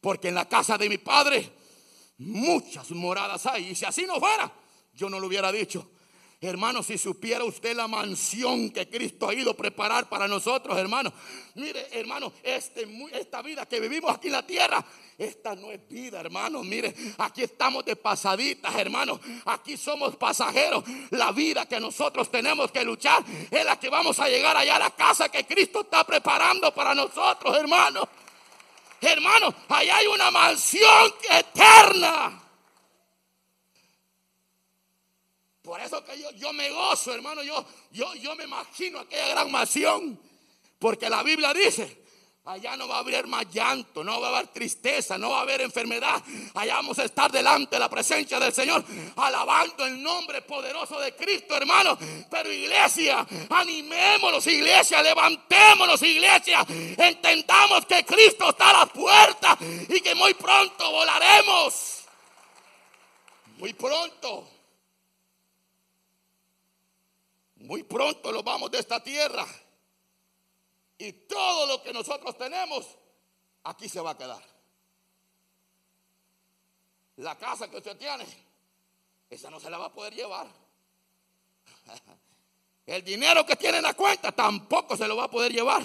Porque 0.00 0.28
en 0.28 0.34
la 0.34 0.48
casa 0.48 0.78
de 0.78 0.88
mi 0.88 0.96
Padre 0.96 1.52
muchas 2.16 2.90
moradas 2.90 3.44
hay. 3.44 3.68
Y 3.68 3.74
si 3.74 3.84
así 3.84 4.06
no 4.06 4.18
fuera, 4.18 4.50
yo 4.94 5.10
no 5.10 5.20
lo 5.20 5.26
hubiera 5.26 5.52
dicho. 5.52 5.90
Hermano, 6.44 6.82
si 6.82 6.98
supiera 6.98 7.44
usted 7.44 7.76
la 7.76 7.86
mansión 7.86 8.70
que 8.70 8.88
Cristo 8.88 9.28
ha 9.28 9.34
ido 9.34 9.52
a 9.52 9.56
preparar 9.56 10.08
para 10.08 10.26
nosotros, 10.26 10.76
hermano. 10.76 11.12
Mire, 11.54 11.86
hermano, 11.92 12.32
este, 12.42 12.84
esta 13.12 13.42
vida 13.42 13.64
que 13.64 13.78
vivimos 13.78 14.12
aquí 14.12 14.26
en 14.26 14.32
la 14.32 14.44
tierra, 14.44 14.84
esta 15.16 15.54
no 15.54 15.70
es 15.70 15.88
vida, 15.88 16.18
hermano. 16.18 16.64
Mire, 16.64 16.92
aquí 17.18 17.44
estamos 17.44 17.84
de 17.84 17.94
pasaditas, 17.94 18.74
hermano. 18.74 19.20
Aquí 19.44 19.76
somos 19.76 20.16
pasajeros. 20.16 20.82
La 21.10 21.30
vida 21.30 21.66
que 21.66 21.78
nosotros 21.78 22.28
tenemos 22.28 22.72
que 22.72 22.82
luchar 22.82 23.22
es 23.48 23.64
la 23.64 23.78
que 23.78 23.88
vamos 23.88 24.18
a 24.18 24.28
llegar 24.28 24.56
allá 24.56 24.74
a 24.74 24.80
la 24.80 24.90
casa 24.90 25.28
que 25.28 25.46
Cristo 25.46 25.82
está 25.82 26.02
preparando 26.02 26.74
para 26.74 26.92
nosotros, 26.92 27.56
hermano. 27.56 28.08
Hermano, 29.00 29.54
allá 29.68 29.96
hay 29.98 30.08
una 30.08 30.32
mansión 30.32 31.12
eterna. 31.30 32.41
Por 35.62 35.80
eso 35.80 36.04
que 36.04 36.18
yo, 36.18 36.30
yo 36.32 36.52
me 36.52 36.70
gozo, 36.70 37.14
hermano. 37.14 37.42
Yo, 37.42 37.64
yo, 37.92 38.12
yo 38.14 38.34
me 38.34 38.44
imagino 38.44 38.98
aquella 38.98 39.28
gran 39.28 39.50
mansión. 39.50 40.18
Porque 40.78 41.08
la 41.08 41.22
Biblia 41.22 41.54
dice, 41.54 42.02
allá 42.44 42.76
no 42.76 42.88
va 42.88 42.96
a 42.96 42.98
haber 42.98 43.28
más 43.28 43.48
llanto, 43.52 44.02
no 44.02 44.20
va 44.20 44.26
a 44.26 44.30
haber 44.38 44.48
tristeza, 44.48 45.16
no 45.16 45.30
va 45.30 45.38
a 45.38 45.42
haber 45.42 45.60
enfermedad. 45.60 46.20
Allá 46.54 46.74
vamos 46.74 46.98
a 46.98 47.04
estar 47.04 47.30
delante 47.30 47.76
de 47.76 47.80
la 47.80 47.88
presencia 47.88 48.40
del 48.40 48.52
Señor, 48.52 48.84
alabando 49.14 49.86
el 49.86 50.02
nombre 50.02 50.42
poderoso 50.42 50.98
de 50.98 51.14
Cristo, 51.14 51.56
hermano. 51.56 51.96
Pero 52.28 52.52
iglesia, 52.52 53.24
animémonos, 53.48 54.44
iglesia, 54.48 55.00
levantémonos, 55.00 56.02
iglesia. 56.02 56.66
Entendamos 56.68 57.86
que 57.86 58.04
Cristo 58.04 58.50
está 58.50 58.70
a 58.70 58.80
la 58.80 58.86
puerta 58.86 59.56
y 59.60 60.00
que 60.00 60.16
muy 60.16 60.34
pronto 60.34 60.90
volaremos. 60.90 62.02
Muy 63.58 63.72
pronto. 63.74 64.51
Muy 67.72 67.84
pronto 67.84 68.30
lo 68.30 68.42
vamos 68.42 68.70
de 68.70 68.80
esta 68.80 69.02
tierra. 69.02 69.46
Y 70.98 71.10
todo 71.26 71.64
lo 71.66 71.82
que 71.82 71.90
nosotros 71.90 72.36
tenemos, 72.36 72.98
aquí 73.64 73.88
se 73.88 73.98
va 73.98 74.10
a 74.10 74.18
quedar. 74.18 74.42
La 77.16 77.38
casa 77.38 77.70
que 77.70 77.78
usted 77.78 77.96
tiene, 77.96 78.26
esa 79.30 79.48
no 79.48 79.58
se 79.58 79.70
la 79.70 79.78
va 79.78 79.86
a 79.86 79.92
poder 79.94 80.14
llevar. 80.14 80.48
El 82.84 83.02
dinero 83.02 83.46
que 83.46 83.56
tiene 83.56 83.78
en 83.78 83.84
la 83.84 83.94
cuenta 83.94 84.32
tampoco 84.32 84.94
se 84.94 85.08
lo 85.08 85.16
va 85.16 85.24
a 85.24 85.30
poder 85.30 85.50
llevar. 85.50 85.82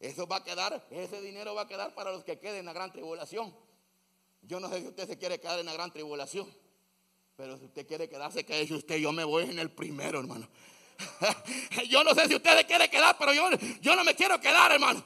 Eso 0.00 0.26
va 0.26 0.38
a 0.38 0.42
quedar, 0.42 0.84
ese 0.90 1.20
dinero 1.20 1.54
va 1.54 1.62
a 1.62 1.68
quedar 1.68 1.94
para 1.94 2.10
los 2.10 2.24
que 2.24 2.40
queden 2.40 2.58
en 2.58 2.66
la 2.66 2.72
gran 2.72 2.90
tribulación. 2.90 3.54
Yo 4.42 4.58
no 4.58 4.68
sé 4.68 4.80
si 4.80 4.88
usted 4.88 5.06
se 5.06 5.16
quiere 5.16 5.38
quedar 5.38 5.60
en 5.60 5.66
la 5.66 5.74
gran 5.74 5.92
tribulación, 5.92 6.52
pero 7.38 7.56
si 7.56 7.66
usted 7.66 7.86
quiere 7.86 8.08
quedarse, 8.08 8.44
quédese 8.44 8.74
usted, 8.74 8.96
yo 8.96 9.12
me 9.12 9.22
voy 9.22 9.44
en 9.44 9.60
el 9.60 9.70
primero, 9.70 10.18
hermano. 10.18 10.48
yo 11.88 12.02
no 12.02 12.12
sé 12.12 12.26
si 12.26 12.34
usted 12.34 12.66
quiere 12.66 12.90
quedar, 12.90 13.16
pero 13.16 13.32
yo, 13.32 13.48
yo 13.80 13.94
no 13.94 14.02
me 14.02 14.16
quiero 14.16 14.40
quedar, 14.40 14.72
hermano. 14.72 15.04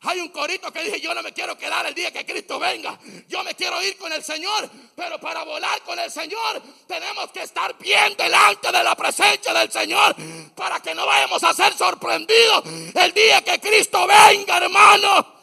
Hay 0.00 0.18
un 0.18 0.28
corito 0.28 0.72
que 0.72 0.82
dice, 0.82 0.98
yo 0.98 1.12
no 1.12 1.22
me 1.22 1.34
quiero 1.34 1.58
quedar 1.58 1.84
el 1.84 1.94
día 1.94 2.10
que 2.10 2.24
Cristo 2.24 2.58
venga. 2.58 2.98
Yo 3.28 3.44
me 3.44 3.54
quiero 3.54 3.82
ir 3.82 3.98
con 3.98 4.10
el 4.14 4.24
Señor. 4.24 4.70
Pero 4.96 5.20
para 5.20 5.44
volar 5.44 5.82
con 5.82 5.98
el 5.98 6.10
Señor 6.10 6.62
tenemos 6.86 7.30
que 7.32 7.42
estar 7.42 7.76
bien 7.78 8.16
delante 8.16 8.72
de 8.72 8.82
la 8.82 8.94
presencia 8.94 9.52
del 9.52 9.70
Señor. 9.70 10.16
Para 10.54 10.80
que 10.80 10.94
no 10.94 11.04
vayamos 11.04 11.44
a 11.44 11.52
ser 11.52 11.74
sorprendidos 11.74 12.64
el 12.94 13.12
día 13.12 13.42
que 13.42 13.60
Cristo 13.60 14.06
venga, 14.06 14.56
hermano. 14.56 15.34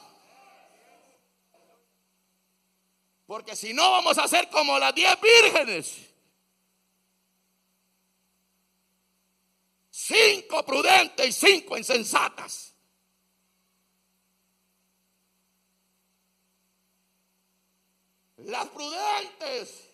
Porque 3.27 3.56
si 3.56 3.75
no 3.75 3.91
vamos 3.91 4.17
a 4.17 4.27
ser 4.27 4.49
como 4.49 4.80
las 4.80 4.95
diez 4.95 5.15
vírgenes. 5.21 6.11
Cinco 10.12 10.65
prudentes 10.65 11.26
y 11.28 11.32
cinco 11.32 11.78
insensatas. 11.78 12.74
Las 18.38 18.67
prudentes 18.69 19.89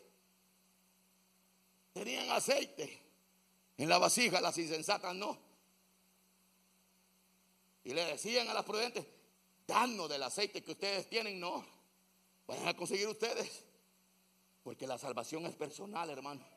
tenían 1.93 2.31
aceite 2.31 2.99
en 3.77 3.89
la 3.89 3.99
vasija, 3.99 4.41
las 4.41 4.57
insensatas 4.57 5.13
no. 5.13 5.37
Y 7.83 7.93
le 7.93 8.05
decían 8.05 8.47
a 8.47 8.55
las 8.55 8.63
prudentes, 8.63 9.05
danos 9.67 10.09
del 10.09 10.23
aceite 10.23 10.63
que 10.63 10.71
ustedes 10.71 11.07
tienen, 11.07 11.39
no. 11.39 11.63
Vayan 12.47 12.69
a 12.69 12.75
conseguir 12.75 13.07
ustedes. 13.07 13.65
Porque 14.63 14.87
la 14.87 14.97
salvación 14.97 15.45
es 15.45 15.55
personal, 15.55 16.09
hermano. 16.09 16.56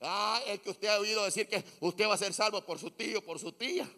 Ah, 0.00 0.40
es 0.46 0.60
que 0.60 0.70
usted 0.70 0.88
ha 0.88 0.98
oído 0.98 1.24
decir 1.24 1.46
que 1.46 1.62
usted 1.80 2.08
va 2.08 2.14
a 2.14 2.18
ser 2.18 2.32
salvo 2.32 2.64
por 2.64 2.78
su 2.78 2.90
tío, 2.90 3.22
por 3.22 3.38
su 3.38 3.52
tía. 3.52 3.88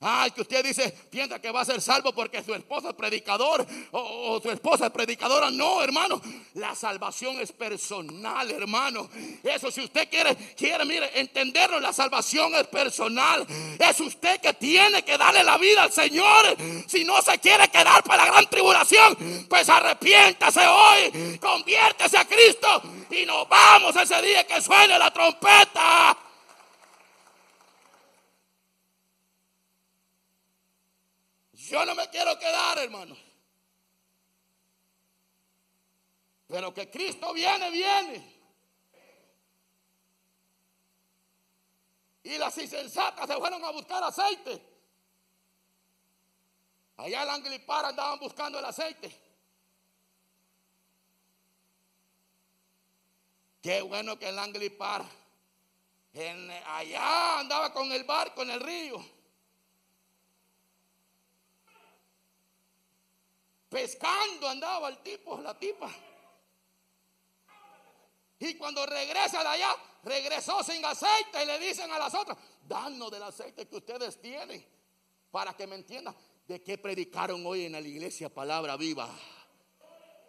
Ay, 0.00 0.30
que 0.32 0.42
usted 0.42 0.62
dice, 0.62 0.90
piensa 1.10 1.40
que 1.40 1.50
va 1.50 1.62
a 1.62 1.64
ser 1.64 1.80
salvo 1.80 2.12
porque 2.12 2.44
su 2.44 2.54
esposa 2.54 2.90
es 2.90 2.94
predicador 2.94 3.66
o, 3.92 4.38
su 4.42 4.50
esposa 4.50 4.86
es 4.86 4.92
predicadora. 4.92 5.50
No, 5.50 5.82
hermano, 5.82 6.20
la 6.52 6.74
salvación 6.74 7.40
es 7.40 7.50
personal, 7.52 8.50
hermano. 8.50 9.08
Eso 9.42 9.70
si 9.70 9.80
usted 9.80 10.10
quiere, 10.10 10.36
quiere, 10.54 10.84
mire, 10.84 11.18
entenderlo, 11.18 11.80
la 11.80 11.94
salvación 11.94 12.54
es 12.56 12.66
personal. 12.66 13.46
Es 13.78 13.98
usted 14.00 14.38
que 14.38 14.52
tiene 14.52 15.02
que 15.02 15.16
darle 15.16 15.42
la 15.42 15.56
vida 15.56 15.84
al 15.84 15.92
Señor. 15.92 16.56
Si 16.86 17.02
no 17.02 17.22
se 17.22 17.38
quiere 17.38 17.68
quedar 17.68 18.04
para 18.04 18.26
la 18.26 18.32
gran 18.32 18.50
tribulación, 18.50 19.46
pues 19.48 19.66
arrepiéntase 19.70 20.60
hoy, 20.60 21.38
conviértese 21.40 22.18
a 22.18 22.26
Cristo 22.26 22.82
y 23.10 23.24
nos 23.24 23.48
vamos 23.48 23.96
ese 23.96 24.20
día 24.20 24.46
que 24.46 24.60
suene 24.60 24.98
la 24.98 25.10
trompeta. 25.10 26.18
Yo 31.68 31.84
no 31.84 31.94
me 31.94 32.08
quiero 32.08 32.38
quedar, 32.38 32.78
hermano. 32.78 33.16
Pero 36.46 36.72
que 36.72 36.88
Cristo 36.88 37.32
viene, 37.32 37.70
viene. 37.70 38.36
Y 42.22 42.38
las 42.38 42.56
insensatas 42.58 43.26
se 43.26 43.36
fueron 43.36 43.64
a 43.64 43.70
buscar 43.70 44.02
aceite. 44.04 44.62
Allá 46.98 47.24
en 47.24 47.30
Anglipar 47.30 47.84
andaban 47.84 48.18
buscando 48.20 48.58
el 48.58 48.64
aceite. 48.64 49.14
Qué 53.60 53.82
bueno 53.82 54.18
que 54.18 54.28
el 54.28 54.38
Anglipar 54.38 55.04
allá 56.66 57.40
andaba 57.40 57.72
con 57.72 57.90
el 57.92 58.04
barco 58.04 58.42
en 58.42 58.50
el 58.50 58.60
río. 58.60 59.15
Pescando 63.76 64.48
andaba 64.48 64.88
el 64.88 64.96
tipo, 65.02 65.38
la 65.42 65.52
tipa. 65.52 65.90
Y 68.38 68.54
cuando 68.54 68.86
regresa 68.86 69.42
de 69.42 69.48
allá, 69.48 69.76
regresó 70.02 70.62
sin 70.64 70.82
aceite 70.82 71.42
y 71.42 71.44
le 71.44 71.58
dicen 71.58 71.92
a 71.92 71.98
las 71.98 72.14
otras, 72.14 72.38
danos 72.66 73.10
del 73.10 73.22
aceite 73.22 73.68
que 73.68 73.76
ustedes 73.76 74.18
tienen. 74.18 74.66
Para 75.30 75.52
que 75.52 75.66
me 75.66 75.74
entiendan 75.74 76.16
de 76.48 76.62
qué 76.62 76.78
predicaron 76.78 77.44
hoy 77.44 77.66
en 77.66 77.72
la 77.72 77.80
iglesia 77.80 78.32
palabra 78.32 78.78
viva. 78.78 79.10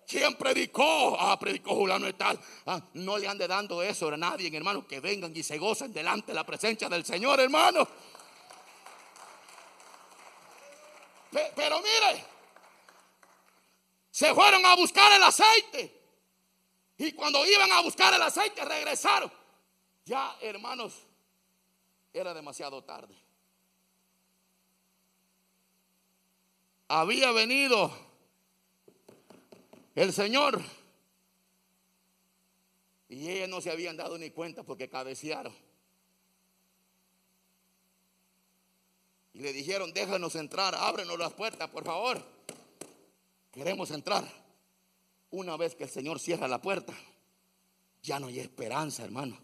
¿Quién 0.06 0.36
predicó? 0.36 1.16
Ah, 1.18 1.40
predicó 1.40 1.74
Julano 1.74 2.10
y 2.10 2.14
tal. 2.16 2.38
Ah, 2.66 2.82
no 2.96 3.18
le 3.18 3.30
ande 3.30 3.48
dando 3.48 3.82
eso 3.82 4.10
a 4.10 4.18
nadie, 4.18 4.54
hermano, 4.54 4.86
que 4.86 5.00
vengan 5.00 5.32
y 5.34 5.42
se 5.42 5.58
gocen 5.58 5.94
delante 5.94 6.34
de 6.34 6.34
la 6.34 6.46
presencia 6.46 6.90
del 6.90 7.06
Señor, 7.06 7.40
hermano. 7.40 7.88
Pero 11.32 11.78
mire, 11.78 12.37
se 14.18 14.34
fueron 14.34 14.66
a 14.66 14.76
buscar 14.76 15.12
el 15.12 15.22
aceite. 15.22 15.96
Y 16.98 17.12
cuando 17.12 17.46
iban 17.46 17.72
a 17.72 17.82
buscar 17.82 18.12
el 18.16 18.22
aceite, 18.24 18.66
regresaron. 18.66 19.32
Ya, 20.06 20.36
hermanos, 20.42 21.06
era 22.12 22.34
demasiado 22.34 22.84
tarde. 22.84 23.16
Había 26.88 27.32
venido 27.32 27.96
el 29.94 30.12
Señor. 30.12 30.64
Y 33.10 33.30
ellos 33.30 33.50
no 33.50 33.62
se 33.62 33.70
habían 33.70 33.98
dado 33.98 34.18
ni 34.18 34.32
cuenta 34.32 34.64
porque 34.64 34.90
cabecearon. 34.90 35.56
Y 39.34 39.42
le 39.42 39.54
dijeron, 39.54 39.94
déjanos 39.94 40.34
entrar, 40.34 40.74
ábrenos 40.74 41.20
las 41.20 41.34
puertas, 41.34 41.70
por 41.70 41.86
favor. 41.86 42.37
Queremos 43.58 43.90
entrar. 43.90 44.24
Una 45.32 45.58
vez 45.58 45.74
que 45.74 45.86
el 45.86 45.90
Señor 45.90 46.20
cierra 46.20 46.48
la 46.48 46.62
puerta, 46.62 46.94
ya 48.04 48.20
no 48.20 48.28
hay 48.28 48.40
esperanza, 48.40 49.04
hermano. 49.04 49.36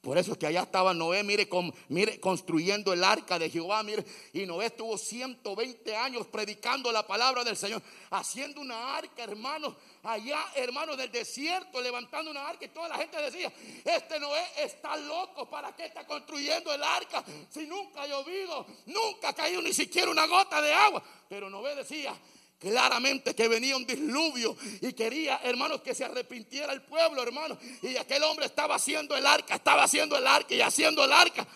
Por 0.00 0.16
eso 0.16 0.30
es 0.30 0.38
que 0.38 0.46
allá 0.46 0.62
estaba 0.62 0.94
Noé, 0.94 1.24
mire, 1.24 1.48
mire, 1.88 2.20
construyendo 2.20 2.92
el 2.92 3.02
arca 3.02 3.36
de 3.36 3.50
Jehová, 3.50 3.82
mire. 3.82 4.04
Y 4.32 4.46
Noé 4.46 4.66
estuvo 4.66 4.96
120 4.96 5.96
años 5.96 6.28
predicando 6.28 6.92
la 6.92 7.04
palabra 7.04 7.42
del 7.42 7.56
Señor, 7.56 7.82
haciendo 8.10 8.60
una 8.60 8.96
arca, 8.96 9.24
hermano. 9.24 9.74
Allá, 10.04 10.46
hermano, 10.54 10.94
del 10.94 11.10
desierto, 11.10 11.82
levantando 11.82 12.30
una 12.30 12.46
arca. 12.46 12.66
Y 12.66 12.68
toda 12.68 12.90
la 12.90 12.98
gente 12.98 13.20
decía, 13.20 13.52
este 13.84 14.20
Noé 14.20 14.44
está 14.58 14.96
loco, 14.98 15.50
¿para 15.50 15.74
qué 15.74 15.86
está 15.86 16.06
construyendo 16.06 16.72
el 16.72 16.80
arca? 16.80 17.24
Si 17.50 17.66
nunca 17.66 18.02
ha 18.02 18.06
llovido, 18.06 18.64
nunca 18.86 19.30
ha 19.30 19.34
caído 19.34 19.60
ni 19.62 19.72
siquiera 19.72 20.12
una 20.12 20.28
gota 20.28 20.62
de 20.62 20.72
agua. 20.72 21.02
Pero 21.28 21.50
Noé 21.50 21.74
decía, 21.74 22.16
claramente 22.58 23.34
que 23.34 23.48
venía 23.48 23.76
un 23.76 23.86
diluvio 23.86 24.56
y 24.80 24.92
quería, 24.92 25.40
hermanos, 25.42 25.82
que 25.82 25.94
se 25.94 26.04
arrepintiera 26.04 26.72
el 26.72 26.82
pueblo, 26.82 27.22
hermanos. 27.22 27.58
Y 27.82 27.96
aquel 27.96 28.22
hombre 28.22 28.46
estaba 28.46 28.76
haciendo 28.76 29.16
el 29.16 29.26
arca, 29.26 29.56
estaba 29.56 29.84
haciendo 29.84 30.16
el 30.16 30.26
arca 30.26 30.54
y 30.54 30.60
haciendo 30.60 31.04
el 31.04 31.12
arca. 31.12 31.46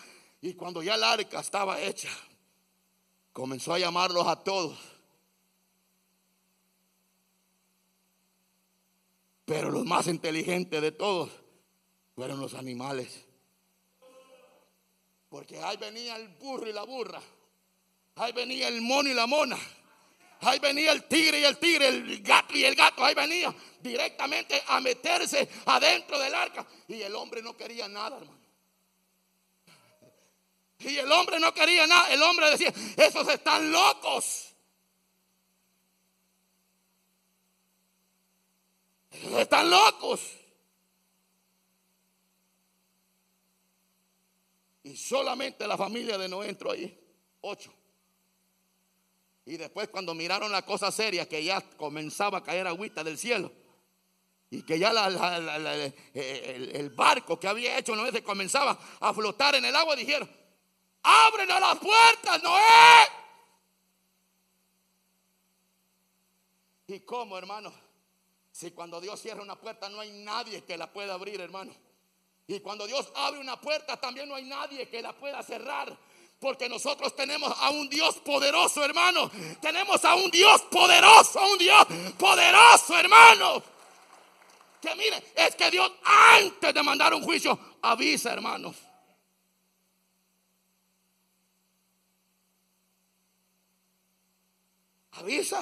Y 0.41 0.53
cuando 0.53 0.81
ya 0.81 0.95
el 0.95 1.03
arca 1.03 1.39
estaba 1.39 1.79
hecha, 1.79 2.09
comenzó 3.33 3.73
a 3.73 3.79
llamarlos 3.79 4.27
a 4.27 4.35
todos. 4.43 4.77
Pero 9.45 9.69
los 9.69 9.85
más 9.85 10.07
inteligentes 10.07 10.81
de 10.81 10.91
todos 10.91 11.29
fueron 12.15 12.39
los 12.39 12.53
animales. 12.53 13.25
Porque 15.29 15.59
ahí 15.61 15.77
venía 15.77 16.15
el 16.15 16.27
burro 16.27 16.67
y 16.67 16.73
la 16.73 16.83
burra. 16.83 17.21
Ahí 18.15 18.31
venía 18.33 18.67
el 18.67 18.81
mono 18.81 19.09
y 19.09 19.13
la 19.13 19.27
mona. 19.27 19.57
Ahí 20.41 20.59
venía 20.59 20.91
el 20.91 21.03
tigre 21.03 21.39
y 21.39 21.43
el 21.43 21.57
tigre, 21.57 21.87
el 21.87 22.21
gato 22.21 22.57
y 22.57 22.65
el 22.65 22.75
gato. 22.75 23.03
Ahí 23.03 23.13
venía 23.13 23.53
directamente 23.79 24.61
a 24.67 24.79
meterse 24.79 25.47
adentro 25.65 26.17
del 26.17 26.33
arca. 26.33 26.65
Y 26.87 27.01
el 27.01 27.15
hombre 27.15 27.41
no 27.41 27.55
quería 27.55 27.87
nada, 27.87 28.17
hermano. 28.17 28.41
Y 30.79 30.97
el 30.97 31.11
hombre 31.11 31.39
no 31.39 31.53
quería 31.53 31.85
nada. 31.85 32.11
El 32.11 32.23
hombre 32.23 32.49
decía, 32.49 32.73
esos 32.97 33.27
están 33.27 33.71
locos. 33.71 34.47
están 39.39 39.69
locos. 39.69 40.21
Y 44.83 44.97
solamente 44.97 45.67
la 45.67 45.77
familia 45.77 46.17
de 46.17 46.27
Noé 46.27 46.49
entró 46.49 46.71
ahí. 46.71 46.97
Ocho. 47.41 47.71
Y 49.45 49.57
después 49.57 49.89
cuando 49.89 50.13
miraron 50.13 50.51
la 50.51 50.63
cosa 50.63 50.91
seria, 50.91 51.27
que 51.27 51.43
ya 51.43 51.61
comenzaba 51.77 52.39
a 52.39 52.43
caer 52.43 52.67
agüita 52.67 53.03
del 53.03 53.17
cielo. 53.17 53.51
Y 54.49 54.63
que 54.63 54.77
ya 54.77 54.91
el, 54.91 56.89
barco 56.89 57.39
que 57.39 57.47
había 57.47 57.77
hecho 57.77 57.95
Noé 57.95 58.11
se 58.11 58.21
comenzaba 58.21 58.77
a 58.99 59.13
flotar 59.13 59.55
en 59.55 59.65
el 59.65 59.75
agua. 59.75 59.95
Dijeron, 59.95 60.29
abren 61.03 61.49
a 61.49 61.59
las 61.59 61.77
puertas, 61.79 62.43
Noé. 62.43 63.07
¿Y 66.87 66.99
cómo, 66.99 67.37
hermano? 67.37 67.73
Si 68.51 68.71
cuando 68.71 68.99
Dios 68.99 69.19
cierra 69.21 69.41
una 69.41 69.55
puerta 69.55 69.87
no 69.87 70.01
hay 70.01 70.11
nadie 70.11 70.63
que 70.65 70.77
la 70.77 70.91
pueda 70.91 71.13
abrir, 71.13 71.39
hermano. 71.39 71.73
Y 72.47 72.59
cuando 72.59 72.85
Dios 72.85 73.09
abre 73.15 73.39
una 73.39 73.59
puerta 73.59 73.95
también 73.95 74.27
no 74.27 74.35
hay 74.35 74.43
nadie 74.43 74.89
que 74.89 75.01
la 75.01 75.13
pueda 75.13 75.41
cerrar. 75.41 75.97
Porque 76.41 76.67
nosotros 76.67 77.15
tenemos 77.15 77.53
a 77.55 77.69
un 77.69 77.87
Dios 77.87 78.15
poderoso, 78.17 78.83
hermano. 78.83 79.29
Tenemos 79.61 80.03
a 80.03 80.15
un 80.15 80.31
Dios 80.31 80.63
poderoso, 80.71 81.39
a 81.39 81.45
un 81.51 81.57
Dios 81.59 81.85
poderoso, 82.17 82.97
hermano. 82.97 83.61
Que 84.81 84.95
mire, 84.95 85.23
es 85.35 85.55
que 85.55 85.69
Dios 85.69 85.91
antes 86.03 86.73
de 86.73 86.81
mandar 86.81 87.13
un 87.13 87.21
juicio 87.21 87.59
avisa, 87.83 88.33
hermanos. 88.33 88.75
Avisa. 95.11 95.61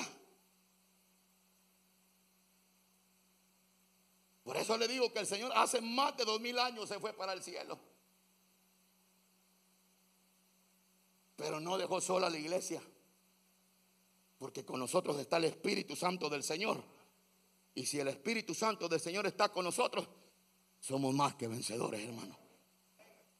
Por 4.45 4.55
eso 4.55 4.77
le 4.77 4.87
digo 4.87 5.11
que 5.11 5.19
el 5.19 5.27
Señor 5.27 5.51
hace 5.55 5.81
más 5.81 6.15
de 6.15 6.23
dos 6.23 6.39
mil 6.39 6.57
años 6.57 6.87
se 6.87 7.01
fue 7.01 7.11
para 7.11 7.33
el 7.33 7.43
cielo. 7.43 7.77
Pero 11.39 11.61
no 11.61 11.77
dejó 11.77 12.01
sola 12.01 12.29
la 12.29 12.37
iglesia. 12.37 12.83
Porque 14.37 14.65
con 14.65 14.77
nosotros 14.77 15.17
está 15.17 15.37
el 15.37 15.45
Espíritu 15.45 15.95
Santo 15.95 16.29
del 16.29 16.43
Señor. 16.43 16.83
Y 17.73 17.85
si 17.85 17.97
el 17.97 18.09
Espíritu 18.09 18.53
Santo 18.53 18.89
del 18.89 18.99
Señor 18.99 19.25
está 19.25 19.47
con 19.47 19.63
nosotros, 19.63 20.05
somos 20.81 21.13
más 21.15 21.35
que 21.35 21.47
vencedores, 21.47 22.05
hermano. 22.05 22.37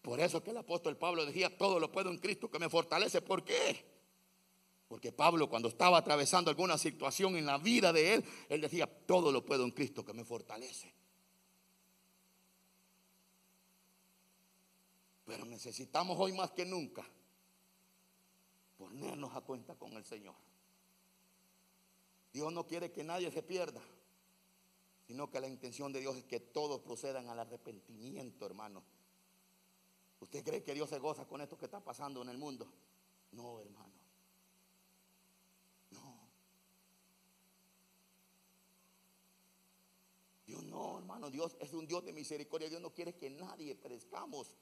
Por 0.02 0.22
eso 0.22 0.42
que 0.42 0.52
el 0.52 0.58
apóstol 0.58 0.96
Pablo 0.96 1.26
decía, 1.26 1.58
todo 1.58 1.78
lo 1.78 1.92
puedo 1.92 2.10
en 2.10 2.20
Cristo 2.20 2.50
que 2.50 2.58
me 2.58 2.70
fortalece. 2.70 3.22
¿Por 3.22 3.44
qué? 3.44 3.86
Porque 4.88 5.12
Pablo 5.12 5.50
cuando 5.50 5.68
estaba 5.68 5.98
atravesando 5.98 6.50
alguna 6.50 6.78
situación 6.78 7.36
en 7.36 7.46
la 7.46 7.58
vida 7.58 7.92
de 7.92 8.14
él, 8.14 8.26
él 8.48 8.62
decía, 8.62 8.88
todo 8.88 9.30
lo 9.30 9.44
puedo 9.44 9.66
en 9.66 9.72
Cristo 9.72 10.06
que 10.06 10.14
me 10.14 10.24
fortalece. 10.24 10.94
Pero 15.26 15.44
necesitamos 15.44 16.18
hoy 16.18 16.32
más 16.32 16.52
que 16.52 16.66
nunca 16.66 17.06
ponernos 18.80 19.36
a 19.36 19.42
cuenta 19.42 19.76
con 19.76 19.92
el 19.94 20.06
Señor. 20.06 20.36
Dios 22.32 22.54
no 22.54 22.66
quiere 22.66 22.92
que 22.92 23.04
nadie 23.04 23.30
se 23.30 23.44
pierda, 23.44 23.82
sino 25.06 25.30
que 25.30 25.42
la 25.42 25.48
intención 25.48 25.92
de 25.92 26.00
Dios 26.00 26.16
es 26.16 26.24
que 26.24 26.40
todos 26.40 26.80
procedan 26.80 27.28
al 27.28 27.40
arrepentimiento, 27.40 28.46
hermano. 28.46 28.82
¿Usted 30.22 30.44
cree 30.44 30.64
que 30.64 30.74
Dios 30.74 30.90
se 30.90 30.98
goza 30.98 31.26
con 31.26 31.42
esto 31.42 31.58
que 31.58 31.66
está 31.66 31.82
pasando 31.82 32.22
en 32.22 32.30
el 32.30 32.38
mundo? 32.38 32.72
No, 33.34 33.60
hermano. 33.60 33.94
No. 35.92 36.30
Dios 40.46 40.64
no, 40.64 41.00
hermano. 41.00 41.30
Dios 41.30 41.58
es 41.60 41.74
un 41.74 41.86
Dios 41.86 42.06
de 42.06 42.14
misericordia. 42.14 42.70
Dios 42.70 42.82
no 42.82 42.94
quiere 42.94 43.16
que 43.16 43.30
nadie 43.30 43.76
perezcamos. 43.76 44.56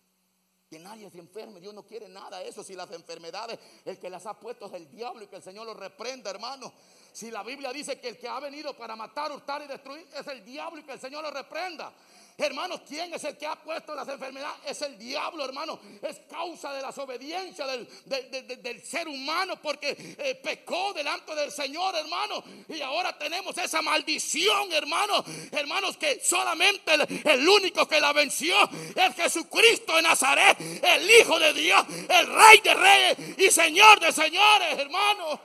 Que 0.69 0.79
nadie 0.79 1.09
se 1.09 1.19
enferme. 1.19 1.61
Dios 1.61 1.73
no 1.73 1.83
quiere 1.83 2.09
nada 2.09 2.39
de 2.39 2.49
eso. 2.49 2.63
Si 2.63 2.75
las 2.75 2.91
enfermedades, 2.91 3.57
el 3.85 3.97
que 3.97 4.09
las 4.09 4.25
ha 4.25 4.33
puesto 4.33 4.65
es 4.65 4.73
el 4.73 4.89
diablo 4.91 5.23
y 5.23 5.27
que 5.27 5.37
el 5.37 5.43
Señor 5.43 5.65
los 5.65 5.77
reprenda, 5.77 6.29
hermano. 6.29 6.73
Si 7.13 7.31
la 7.31 7.41
Biblia 7.41 7.71
dice 7.71 7.99
que 7.99 8.09
el 8.09 8.17
que 8.17 8.27
ha 8.27 8.39
venido 8.39 8.75
para 8.75 8.95
matar, 8.95 9.31
hurtar 9.31 9.61
y 9.63 9.67
destruir 9.67 10.07
es 10.13 10.27
el 10.27 10.43
diablo 10.43 10.81
y 10.81 10.83
que 10.83 10.93
el 10.93 10.99
Señor 10.99 11.23
lo 11.23 11.31
reprenda. 11.31 11.93
Hermanos, 12.39 12.81
¿quién 12.87 13.11
es 13.15 13.23
el 13.23 13.35
que 13.35 13.47
ha 13.47 13.55
puesto 13.55 13.95
las 13.95 14.07
enfermedades? 14.07 14.59
Es 14.63 14.83
el 14.83 14.95
diablo, 14.95 15.43
hermano. 15.43 15.79
Es 16.03 16.19
causa 16.29 16.71
de 16.71 16.83
la 16.83 16.89
desobediencia 16.89 17.65
del, 17.65 17.87
del, 18.61 18.83
ser 18.83 19.07
humano 19.07 19.59
porque 19.59 19.95
eh, 20.19 20.35
pecó 20.35 20.93
delante 20.93 21.33
del 21.33 21.51
Señor, 21.51 21.95
hermano. 21.95 22.43
Y 22.69 22.79
ahora 22.81 23.17
tenemos 23.17 23.57
esa 23.57 23.81
maldición, 23.81 24.71
hermano. 24.71 25.25
Hermanos, 25.51 25.97
que 25.97 26.19
solamente 26.23 26.93
el, 26.93 27.07
el 27.25 27.49
único 27.49 27.87
que 27.87 27.99
la 27.99 28.13
venció 28.13 28.55
es 28.95 29.15
Jesucristo 29.15 29.95
de 29.95 30.03
Nazaret, 30.03 30.59
el 30.59 31.09
Hijo 31.09 31.39
de 31.39 31.53
Dios, 31.53 31.83
el 32.07 32.27
Rey 32.27 32.61
de 32.63 32.73
Reyes 32.75 33.39
y 33.39 33.49
Señor 33.49 33.99
de 33.99 34.11
Señores, 34.11 34.77
hermano. 34.77 35.41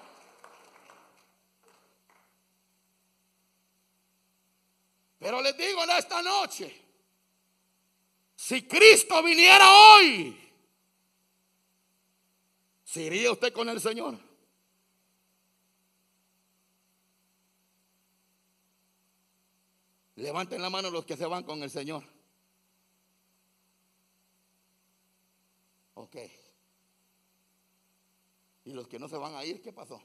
Pero 5.18 5.40
les 5.40 5.56
digo 5.56 5.84
en 5.84 5.90
esta 5.90 6.20
noche, 6.20 6.81
si 8.42 8.66
Cristo 8.66 9.22
viniera 9.22 9.64
hoy, 9.70 10.36
¿se 12.82 13.02
iría 13.02 13.30
usted 13.30 13.52
con 13.52 13.68
el 13.68 13.80
Señor? 13.80 14.18
Levanten 20.16 20.60
la 20.60 20.70
mano 20.70 20.90
los 20.90 21.04
que 21.04 21.16
se 21.16 21.24
van 21.24 21.44
con 21.44 21.62
el 21.62 21.70
Señor. 21.70 22.02
Ok. 25.94 26.16
¿Y 28.64 28.72
los 28.72 28.88
que 28.88 28.98
no 28.98 29.08
se 29.08 29.18
van 29.18 29.36
a 29.36 29.44
ir, 29.44 29.62
qué 29.62 29.72
pasó? 29.72 30.02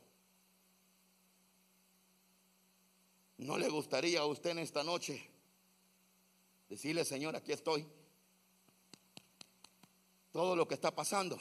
¿No 3.37 3.57
le 3.57 3.67
gustaría 3.67 4.19
a 4.19 4.25
usted 4.27 4.51
en 4.51 4.59
esta 4.59 4.83
noche 4.83 5.27
decirle, 6.69 7.03
Señor, 7.03 7.35
aquí 7.35 7.51
estoy? 7.51 7.96
Todo 10.31 10.55
lo 10.55 10.67
que 10.67 10.75
está 10.75 10.93
pasando 10.93 11.39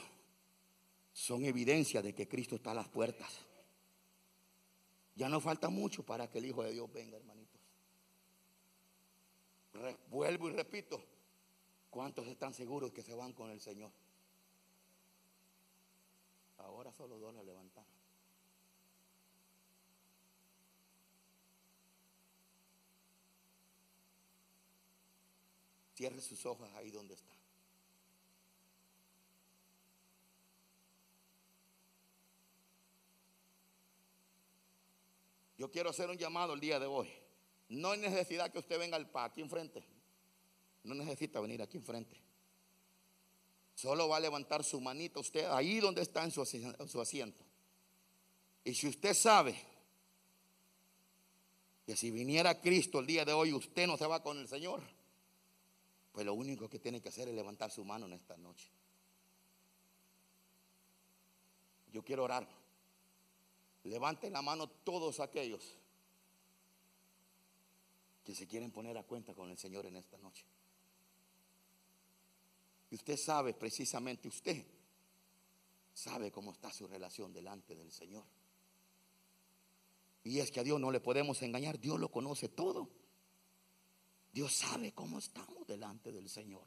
son 1.13 1.43
evidencia 1.45 2.01
de 2.01 2.13
que 2.13 2.27
Cristo 2.27 2.55
está 2.55 2.71
a 2.71 2.75
las 2.75 2.87
puertas. 2.87 3.39
Ya 5.15 5.29
no 5.29 5.41
falta 5.41 5.69
mucho 5.69 6.03
para 6.03 6.29
que 6.29 6.37
el 6.37 6.45
Hijo 6.45 6.63
de 6.63 6.73
Dios 6.73 6.91
venga, 6.93 7.17
hermanitos. 7.17 7.59
vuelvo 10.09 10.49
y 10.49 10.53
repito, 10.53 11.03
¿cuántos 11.89 12.27
están 12.27 12.53
seguros 12.53 12.91
que 12.91 13.01
se 13.01 13.15
van 13.15 13.33
con 13.33 13.49
el 13.49 13.59
Señor? 13.59 13.91
Ahora 16.57 16.91
solo 16.91 17.17
dos 17.17 17.33
la 17.33 17.43
levantaron. 17.43 17.97
Cierre 25.95 26.21
sus 26.21 26.45
ojos 26.45 26.69
ahí 26.75 26.91
donde 26.91 27.15
está. 27.15 27.33
Yo 35.67 35.71
quiero 35.71 35.89
hacer 35.89 36.09
un 36.09 36.17
llamado 36.17 36.53
el 36.53 36.61
día 36.61 36.79
de 36.79 36.85
hoy. 36.85 37.09
No 37.67 37.91
hay 37.91 37.99
necesidad 37.99 38.49
que 38.49 38.57
usted 38.57 38.79
venga 38.79 38.95
al 38.95 39.09
pa 39.09 39.25
aquí 39.25 39.41
enfrente. 39.41 39.83
No 40.85 40.95
necesita 40.95 41.41
venir 41.41 41.61
aquí 41.61 41.75
enfrente. 41.75 42.15
Solo 43.75 44.07
va 44.07 44.15
a 44.15 44.21
levantar 44.21 44.63
su 44.63 44.79
manita 44.79 45.19
usted 45.19 45.43
ahí 45.43 45.81
donde 45.81 46.03
está 46.03 46.23
en 46.23 46.31
su, 46.31 46.41
asiento. 47.01 47.43
Y 48.63 48.73
si 48.75 48.87
usted 48.87 49.13
sabe 49.13 49.61
que 51.85 51.97
si 51.97 52.11
viniera 52.11 52.61
Cristo 52.61 52.99
el 52.99 53.05
día 53.05 53.25
de 53.25 53.33
hoy 53.33 53.51
usted 53.51 53.87
no 53.87 53.97
se 53.97 54.07
va 54.07 54.23
con 54.23 54.37
el 54.37 54.47
Señor, 54.47 54.81
pues 56.13 56.25
lo 56.25 56.33
único 56.33 56.69
que 56.69 56.79
tiene 56.79 57.01
que 57.01 57.09
hacer 57.09 57.27
es 57.27 57.35
levantar 57.35 57.71
su 57.71 57.83
mano 57.83 58.05
en 58.05 58.13
esta 58.13 58.37
noche. 58.37 58.69
Yo 61.91 62.05
quiero 62.05 62.23
orar. 62.23 62.47
Levanten 63.87 64.33
la 64.33 64.41
mano 64.41 64.67
todos 64.67 65.19
aquellos 65.19 65.77
que 68.23 68.35
se 68.35 68.45
quieren 68.45 68.71
poner 68.71 68.97
a 68.97 69.03
cuenta 69.03 69.33
con 69.33 69.49
el 69.49 69.57
Señor 69.57 69.85
en 69.85 69.95
esta 69.95 70.17
noche. 70.17 70.45
Y 72.91 72.95
usted 72.95 73.17
sabe, 73.17 73.53
precisamente 73.53 74.27
usted, 74.27 74.65
sabe 75.93 76.31
cómo 76.31 76.51
está 76.51 76.71
su 76.71 76.87
relación 76.87 77.31
delante 77.31 77.75
del 77.75 77.91
Señor. 77.91 78.25
Y 80.23 80.39
es 80.39 80.51
que 80.51 80.59
a 80.59 80.63
Dios 80.63 80.79
no 80.79 80.91
le 80.91 80.99
podemos 80.99 81.41
engañar, 81.41 81.79
Dios 81.79 81.99
lo 81.99 82.11
conoce 82.11 82.49
todo. 82.49 82.89
Dios 84.33 84.53
sabe 84.53 84.91
cómo 84.91 85.19
estamos 85.19 85.65
delante 85.65 86.11
del 86.11 86.27
Señor. 86.27 86.65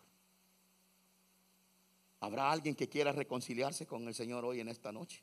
¿Habrá 2.20 2.50
alguien 2.50 2.74
que 2.74 2.88
quiera 2.88 3.12
reconciliarse 3.12 3.86
con 3.86 4.08
el 4.08 4.14
Señor 4.14 4.44
hoy 4.46 4.60
en 4.60 4.68
esta 4.68 4.92
noche? 4.92 5.22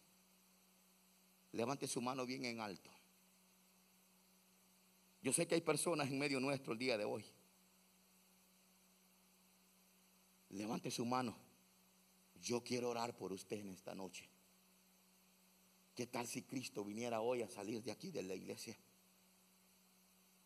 Levante 1.53 1.87
su 1.87 2.01
mano 2.01 2.25
bien 2.25 2.45
en 2.45 2.59
alto. 2.59 2.91
Yo 5.21 5.33
sé 5.33 5.47
que 5.47 5.55
hay 5.55 5.61
personas 5.61 6.09
en 6.09 6.19
medio 6.19 6.39
nuestro 6.39 6.73
el 6.73 6.79
día 6.79 6.97
de 6.97 7.05
hoy. 7.05 7.25
Levante 10.49 10.91
su 10.91 11.05
mano. 11.05 11.35
Yo 12.41 12.63
quiero 12.63 12.89
orar 12.89 13.15
por 13.17 13.33
usted 13.33 13.59
en 13.59 13.69
esta 13.69 13.95
noche. 13.95 14.29
¿Qué 15.95 16.05
tal 16.05 16.27
si 16.27 16.43
Cristo 16.43 16.83
viniera 16.83 17.21
hoy 17.21 17.41
a 17.41 17.49
salir 17.49 17.81
de 17.81 17.91
aquí 17.91 18.11
de 18.11 18.21
la 18.21 18.35
iglesia? 18.35 18.77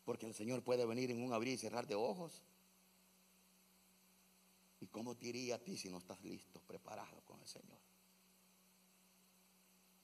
Porque 0.05 0.25
el 0.25 0.33
Señor 0.33 0.63
puede 0.63 0.85
venir 0.85 1.11
en 1.11 1.21
un 1.21 1.33
abrir 1.33 1.53
y 1.53 1.57
cerrar 1.57 1.85
de 1.85 1.95
ojos. 1.95 2.41
¿Y 4.79 4.87
cómo 4.87 5.15
te 5.15 5.27
iría 5.27 5.55
a 5.55 5.59
ti 5.59 5.77
si 5.77 5.89
no 5.89 5.97
estás 5.97 6.23
listo, 6.23 6.61
preparado 6.61 7.21
con 7.25 7.39
el 7.39 7.47
Señor? 7.47 7.90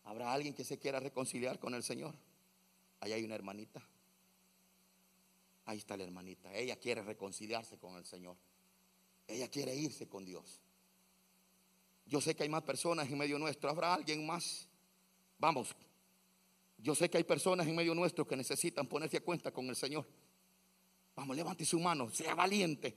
¿Habrá 0.07 0.31
alguien 0.31 0.53
que 0.53 0.63
se 0.63 0.79
quiera 0.79 1.01
reconciliar 1.01 1.59
con 1.59 1.75
el 1.75 1.83
Señor? 1.83 2.15
Ahí 3.01 3.11
hay 3.11 3.25
una 3.25 3.35
hermanita. 3.35 3.85
Ahí 5.65 5.79
está 5.79 5.97
la 5.97 6.05
hermanita. 6.05 6.53
Ella 6.53 6.77
quiere 6.77 7.01
reconciliarse 7.01 7.77
con 7.77 7.97
el 7.97 8.05
Señor. 8.05 8.37
Ella 9.27 9.49
quiere 9.49 9.75
irse 9.75 10.07
con 10.07 10.23
Dios. 10.23 10.61
Yo 12.05 12.21
sé 12.21 12.37
que 12.37 12.43
hay 12.43 12.49
más 12.49 12.63
personas 12.63 13.09
en 13.09 13.17
medio 13.17 13.37
nuestro. 13.37 13.69
¿Habrá 13.69 13.95
alguien 13.95 14.25
más? 14.25 14.69
Vamos. 15.39 15.75
Yo 16.77 16.95
sé 16.95 17.09
que 17.09 17.17
hay 17.17 17.25
personas 17.25 17.67
en 17.67 17.75
medio 17.75 17.93
nuestro 17.93 18.25
que 18.25 18.37
necesitan 18.37 18.87
ponerse 18.87 19.17
a 19.17 19.21
cuenta 19.21 19.51
con 19.51 19.67
el 19.67 19.75
Señor. 19.75 20.07
Vamos, 21.17 21.35
levante 21.35 21.65
su 21.65 21.81
mano, 21.81 22.09
sea 22.11 22.33
valiente. 22.33 22.95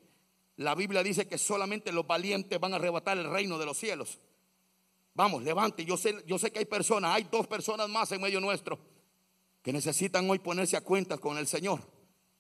La 0.59 0.77
Biblia 0.77 1.03
dice 1.03 1.27
que 1.27 1.39
solamente 1.39 1.91
los 1.91 2.07
valientes 2.07 2.61
van 2.61 2.73
a 2.73 2.77
arrebatar 2.77 3.19
el 3.19 3.29
reino 3.29 3.59
de 3.59 3.67
los 3.67 3.77
cielos. 3.77 4.21
Vamos, 5.15 5.43
levante. 5.43 5.85
Yo 5.85 5.97
sé, 5.97 6.23
yo 6.27 6.39
sé 6.39 6.51
que 6.51 6.61
hay 6.61 6.65
personas, 6.65 7.15
hay 7.15 7.25
dos 7.25 7.47
personas 7.47 7.89
más 7.89 8.11
en 8.13 8.21
medio 8.21 8.41
nuestro 8.41 8.79
que 9.63 9.73
necesitan 9.73 10.29
hoy 10.31 10.39
ponerse 10.39 10.77
a 10.77 10.81
cuenta 10.81 11.19
con 11.19 11.37
el 11.37 11.47
Señor. 11.47 11.81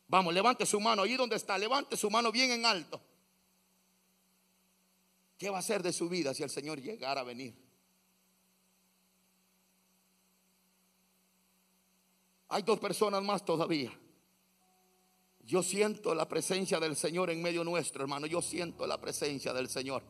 Vamos, 0.08 0.34
levante 0.34 0.66
su 0.66 0.80
mano 0.80 1.02
ahí 1.02 1.16
donde 1.16 1.36
está, 1.36 1.56
levante 1.58 1.96
su 1.96 2.10
mano 2.10 2.32
bien 2.32 2.50
en 2.50 2.66
alto. 2.66 3.00
¿Qué 5.38 5.48
va 5.48 5.56
a 5.56 5.60
hacer 5.60 5.82
de 5.82 5.92
su 5.92 6.08
vida 6.08 6.34
si 6.34 6.42
el 6.42 6.50
Señor 6.50 6.80
llegara 6.80 7.20
a 7.20 7.24
venir? 7.24 7.54
Hay 12.48 12.62
dos 12.62 12.80
personas 12.80 13.22
más 13.22 13.44
todavía. 13.44 13.92
Yo 15.44 15.62
siento 15.62 16.14
la 16.14 16.28
presencia 16.28 16.78
del 16.80 16.96
Señor 16.96 17.30
en 17.30 17.40
medio 17.40 17.64
nuestro, 17.64 18.02
hermano. 18.02 18.26
Yo 18.26 18.42
siento 18.42 18.86
la 18.86 19.00
presencia 19.00 19.52
del 19.52 19.68
Señor. 19.68 20.02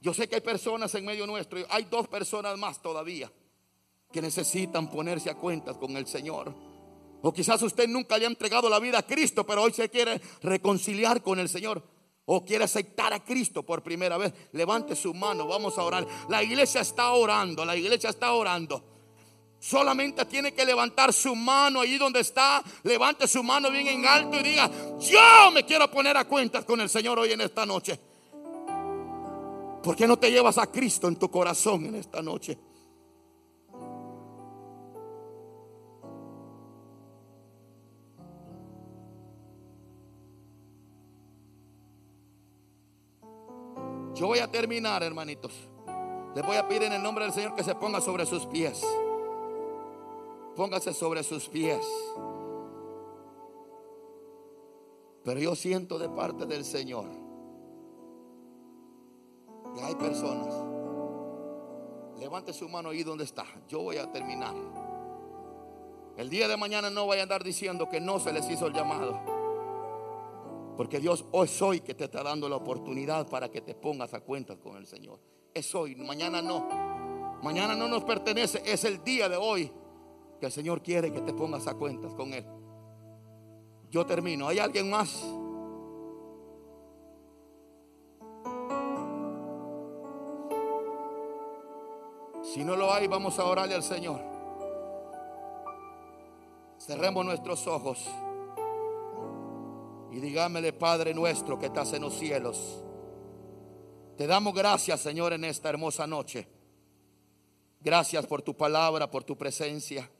Yo 0.00 0.14
sé 0.14 0.28
que 0.28 0.36
hay 0.36 0.40
personas 0.40 0.94
en 0.94 1.04
medio 1.04 1.26
nuestro. 1.26 1.58
Hay 1.68 1.84
dos 1.84 2.08
personas 2.08 2.56
más 2.58 2.80
todavía 2.80 3.30
que 4.12 4.22
necesitan 4.22 4.90
ponerse 4.90 5.30
a 5.30 5.34
cuentas 5.34 5.76
con 5.76 5.96
el 5.96 6.06
Señor. 6.06 6.54
O 7.20 7.32
quizás 7.32 7.60
usted 7.62 7.88
nunca 7.88 8.14
haya 8.14 8.26
entregado 8.26 8.70
la 8.70 8.78
vida 8.78 8.98
a 8.98 9.06
Cristo, 9.06 9.44
pero 9.44 9.62
hoy 9.62 9.72
se 9.72 9.88
quiere 9.88 10.20
reconciliar 10.42 11.22
con 11.22 11.38
el 11.38 11.48
Señor 11.48 11.82
o 12.30 12.44
quiere 12.44 12.64
aceptar 12.64 13.12
a 13.14 13.24
Cristo 13.24 13.62
por 13.62 13.82
primera 13.82 14.18
vez, 14.18 14.34
levante 14.52 14.94
su 14.94 15.14
mano, 15.14 15.46
vamos 15.46 15.78
a 15.78 15.82
orar. 15.82 16.06
La 16.28 16.42
iglesia 16.42 16.82
está 16.82 17.12
orando, 17.12 17.64
la 17.64 17.74
iglesia 17.74 18.10
está 18.10 18.34
orando. 18.34 18.84
Solamente 19.58 20.26
tiene 20.26 20.52
que 20.52 20.64
levantar 20.66 21.10
su 21.12 21.34
mano 21.34 21.80
ahí 21.80 21.96
donde 21.96 22.20
está. 22.20 22.62
Levante 22.82 23.26
su 23.26 23.42
mano 23.42 23.70
bien 23.70 23.88
en 23.88 24.06
alto 24.06 24.38
y 24.38 24.42
diga, 24.42 24.70
yo 25.00 25.50
me 25.52 25.64
quiero 25.64 25.90
poner 25.90 26.18
a 26.18 26.26
cuentas 26.26 26.66
con 26.66 26.80
el 26.82 26.90
Señor 26.90 27.18
hoy 27.18 27.32
en 27.32 27.40
esta 27.40 27.64
noche. 27.64 27.98
¿Por 29.82 29.94
qué 29.94 30.06
no 30.06 30.18
te 30.18 30.30
llevas 30.30 30.58
a 30.58 30.66
Cristo 30.66 31.08
en 31.08 31.16
tu 31.16 31.30
corazón 31.30 31.86
en 31.86 31.94
esta 31.94 32.20
noche? 32.20 32.58
Yo 44.14 44.26
voy 44.26 44.40
a 44.40 44.50
terminar, 44.50 45.04
hermanitos. 45.04 45.52
Les 46.34 46.44
voy 46.44 46.56
a 46.56 46.66
pedir 46.66 46.82
en 46.82 46.92
el 46.92 47.02
nombre 47.02 47.24
del 47.24 47.32
Señor 47.32 47.54
que 47.54 47.62
se 47.62 47.76
ponga 47.76 48.00
sobre 48.00 48.26
sus 48.26 48.46
pies. 48.46 48.84
Póngase 50.56 50.92
sobre 50.92 51.22
sus 51.22 51.48
pies. 51.48 51.86
Pero 55.22 55.38
yo 55.38 55.54
siento 55.54 56.00
de 56.00 56.08
parte 56.08 56.46
del 56.46 56.64
Señor 56.64 57.27
hay 59.82 59.94
personas. 59.94 60.54
Levante 62.18 62.52
su 62.52 62.68
mano 62.68 62.90
ahí 62.90 63.02
donde 63.02 63.24
está. 63.24 63.44
Yo 63.68 63.82
voy 63.82 63.96
a 63.96 64.10
terminar. 64.10 64.54
El 66.16 66.28
día 66.30 66.48
de 66.48 66.56
mañana 66.56 66.90
no 66.90 67.06
voy 67.06 67.18
a 67.18 67.22
andar 67.22 67.44
diciendo 67.44 67.88
que 67.88 68.00
no 68.00 68.18
se 68.18 68.32
les 68.32 68.48
hizo 68.50 68.66
el 68.66 68.72
llamado. 68.72 69.20
Porque 70.76 70.98
Dios 70.98 71.24
hoy 71.32 71.46
es 71.46 71.62
hoy 71.62 71.80
que 71.80 71.94
te 71.94 72.04
está 72.04 72.22
dando 72.22 72.48
la 72.48 72.56
oportunidad 72.56 73.28
para 73.28 73.48
que 73.48 73.60
te 73.60 73.74
pongas 73.74 74.14
a 74.14 74.20
cuentas 74.20 74.58
con 74.58 74.76
el 74.76 74.86
Señor. 74.86 75.20
Es 75.54 75.74
hoy, 75.74 75.94
mañana 75.96 76.42
no. 76.42 76.68
Mañana 77.42 77.76
no 77.76 77.88
nos 77.88 78.04
pertenece, 78.04 78.62
es 78.64 78.84
el 78.84 79.02
día 79.04 79.28
de 79.28 79.36
hoy 79.36 79.70
que 80.40 80.46
el 80.46 80.52
Señor 80.52 80.82
quiere 80.82 81.12
que 81.12 81.20
te 81.20 81.32
pongas 81.32 81.66
a 81.66 81.74
cuentas 81.74 82.14
con 82.14 82.32
Él. 82.32 82.44
Yo 83.90 84.04
termino. 84.04 84.48
¿Hay 84.48 84.58
alguien 84.58 84.90
más? 84.90 85.24
Si 92.58 92.64
no 92.64 92.74
lo 92.74 92.92
hay, 92.92 93.06
vamos 93.06 93.38
a 93.38 93.44
orarle 93.44 93.76
al 93.76 93.84
Señor. 93.84 94.20
Cerremos 96.76 97.24
nuestros 97.24 97.64
ojos. 97.68 98.04
Y 100.10 100.18
dígamele, 100.18 100.72
Padre 100.72 101.14
nuestro 101.14 101.56
que 101.56 101.66
estás 101.66 101.92
en 101.92 102.02
los 102.02 102.14
cielos. 102.14 102.82
Te 104.16 104.26
damos 104.26 104.54
gracias, 104.54 104.98
Señor, 105.00 105.34
en 105.34 105.44
esta 105.44 105.68
hermosa 105.68 106.08
noche. 106.08 106.48
Gracias 107.78 108.26
por 108.26 108.42
tu 108.42 108.56
palabra, 108.56 109.08
por 109.08 109.22
tu 109.22 109.38
presencia. 109.38 110.10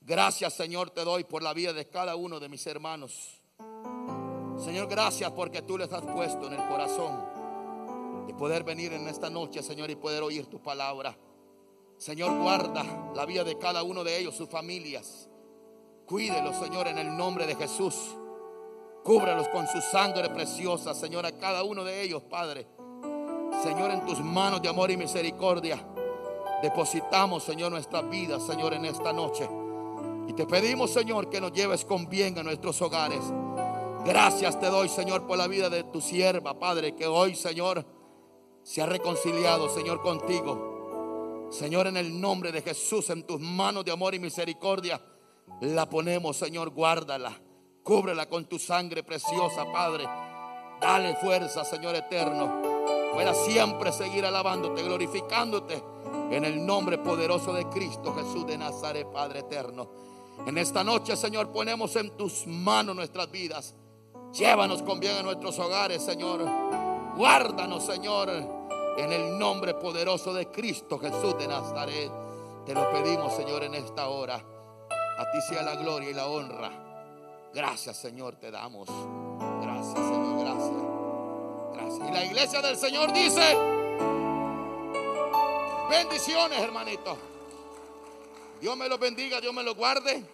Gracias, 0.00 0.52
Señor, 0.52 0.90
te 0.90 1.02
doy 1.02 1.24
por 1.24 1.42
la 1.42 1.52
vida 1.54 1.72
de 1.72 1.88
cada 1.88 2.14
uno 2.14 2.38
de 2.38 2.48
mis 2.48 2.64
hermanos. 2.68 3.42
Señor, 4.58 4.86
gracias 4.86 5.32
porque 5.32 5.60
tú 5.62 5.76
les 5.76 5.92
has 5.92 6.02
puesto 6.02 6.46
en 6.46 6.52
el 6.52 6.68
corazón 6.68 7.18
de 8.28 8.34
poder 8.34 8.62
venir 8.62 8.92
en 8.92 9.08
esta 9.08 9.28
noche, 9.28 9.60
Señor, 9.60 9.90
y 9.90 9.96
poder 9.96 10.22
oír 10.22 10.46
tu 10.46 10.62
palabra. 10.62 11.18
Señor, 12.02 12.36
guarda 12.36 13.12
la 13.14 13.24
vida 13.24 13.44
de 13.44 13.56
cada 13.58 13.84
uno 13.84 14.02
de 14.02 14.18
ellos, 14.18 14.34
sus 14.34 14.48
familias. 14.48 15.28
Cuídelos, 16.04 16.56
Señor, 16.56 16.88
en 16.88 16.98
el 16.98 17.16
nombre 17.16 17.46
de 17.46 17.54
Jesús. 17.54 17.94
Cúbralos 19.04 19.46
con 19.50 19.68
su 19.68 19.80
sangre 19.80 20.28
preciosa, 20.30 20.94
Señor, 20.94 21.24
a 21.26 21.38
cada 21.38 21.62
uno 21.62 21.84
de 21.84 22.02
ellos, 22.02 22.24
Padre. 22.24 22.66
Señor, 23.62 23.92
en 23.92 24.04
tus 24.04 24.18
manos 24.18 24.60
de 24.60 24.68
amor 24.68 24.90
y 24.90 24.96
misericordia, 24.96 25.78
depositamos, 26.60 27.44
Señor, 27.44 27.70
nuestra 27.70 28.02
vida, 28.02 28.40
Señor, 28.40 28.74
en 28.74 28.84
esta 28.86 29.12
noche. 29.12 29.48
Y 30.26 30.32
te 30.32 30.44
pedimos, 30.44 30.90
Señor, 30.90 31.30
que 31.30 31.40
nos 31.40 31.52
lleves 31.52 31.84
con 31.84 32.08
bien 32.08 32.36
a 32.36 32.42
nuestros 32.42 32.82
hogares. 32.82 33.22
Gracias 34.04 34.58
te 34.58 34.66
doy, 34.66 34.88
Señor, 34.88 35.24
por 35.24 35.38
la 35.38 35.46
vida 35.46 35.70
de 35.70 35.84
tu 35.84 36.00
sierva, 36.00 36.58
Padre, 36.58 36.96
que 36.96 37.06
hoy, 37.06 37.36
Señor, 37.36 37.86
se 38.64 38.82
ha 38.82 38.86
reconciliado, 38.86 39.68
Señor, 39.68 40.02
contigo. 40.02 40.71
Señor, 41.52 41.86
en 41.86 41.98
el 41.98 42.18
nombre 42.18 42.50
de 42.50 42.62
Jesús, 42.62 43.10
en 43.10 43.24
tus 43.24 43.38
manos 43.38 43.84
de 43.84 43.92
amor 43.92 44.14
y 44.14 44.18
misericordia, 44.18 45.00
la 45.60 45.88
ponemos, 45.88 46.38
Señor, 46.38 46.70
guárdala. 46.70 47.38
Cúbrela 47.82 48.26
con 48.26 48.46
tu 48.46 48.58
sangre 48.58 49.02
preciosa, 49.02 49.70
Padre. 49.70 50.04
Dale 50.80 51.14
fuerza, 51.16 51.62
Señor 51.64 51.94
eterno. 51.94 52.62
Pueda 53.12 53.34
siempre 53.34 53.92
seguir 53.92 54.24
alabándote, 54.24 54.82
glorificándote 54.82 55.82
en 56.30 56.44
el 56.46 56.64
nombre 56.64 56.96
poderoso 56.96 57.52
de 57.52 57.68
Cristo 57.68 58.14
Jesús 58.14 58.46
de 58.46 58.56
Nazaret, 58.56 59.06
Padre 59.12 59.40
eterno. 59.40 59.90
En 60.46 60.56
esta 60.56 60.82
noche, 60.82 61.16
Señor, 61.16 61.52
ponemos 61.52 61.94
en 61.96 62.16
tus 62.16 62.46
manos 62.46 62.96
nuestras 62.96 63.30
vidas. 63.30 63.74
Llévanos 64.32 64.82
con 64.82 64.98
bien 64.98 65.16
a 65.18 65.22
nuestros 65.22 65.58
hogares, 65.58 66.02
Señor. 66.02 66.40
Guárdanos, 67.14 67.84
Señor, 67.84 68.30
en 68.96 69.12
el 69.12 69.38
nombre 69.38 69.74
poderoso 69.74 70.32
de 70.32 70.48
Cristo 70.48 70.98
Jesús 70.98 71.38
de 71.38 71.48
Nazaret. 71.48 72.10
Te 72.66 72.74
lo 72.74 72.90
pedimos, 72.90 73.34
Señor, 73.34 73.64
en 73.64 73.74
esta 73.74 74.08
hora. 74.08 74.36
A 74.36 75.30
ti 75.30 75.40
sea 75.48 75.62
la 75.62 75.76
gloria 75.76 76.10
y 76.10 76.14
la 76.14 76.26
honra. 76.26 76.70
Gracias, 77.52 77.96
Señor, 77.98 78.36
te 78.36 78.50
damos. 78.50 78.88
Gracias, 79.60 79.94
Señor, 79.94 80.44
gracias. 80.44 80.82
Gracias. 81.74 82.08
Y 82.08 82.12
la 82.12 82.24
iglesia 82.24 82.62
del 82.62 82.76
Señor 82.76 83.12
dice, 83.12 83.56
bendiciones, 85.90 86.58
hermanito. 86.58 87.16
Dios 88.60 88.76
me 88.76 88.88
los 88.88 88.98
bendiga, 88.98 89.40
Dios 89.40 89.52
me 89.52 89.62
los 89.62 89.76
guarde. 89.76 90.24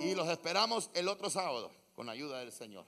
Y 0.00 0.14
los 0.14 0.28
esperamos 0.28 0.90
el 0.94 1.08
otro 1.08 1.30
sábado 1.30 1.70
con 1.96 2.06
la 2.06 2.12
ayuda 2.12 2.40
del 2.40 2.52
Señor. 2.52 2.84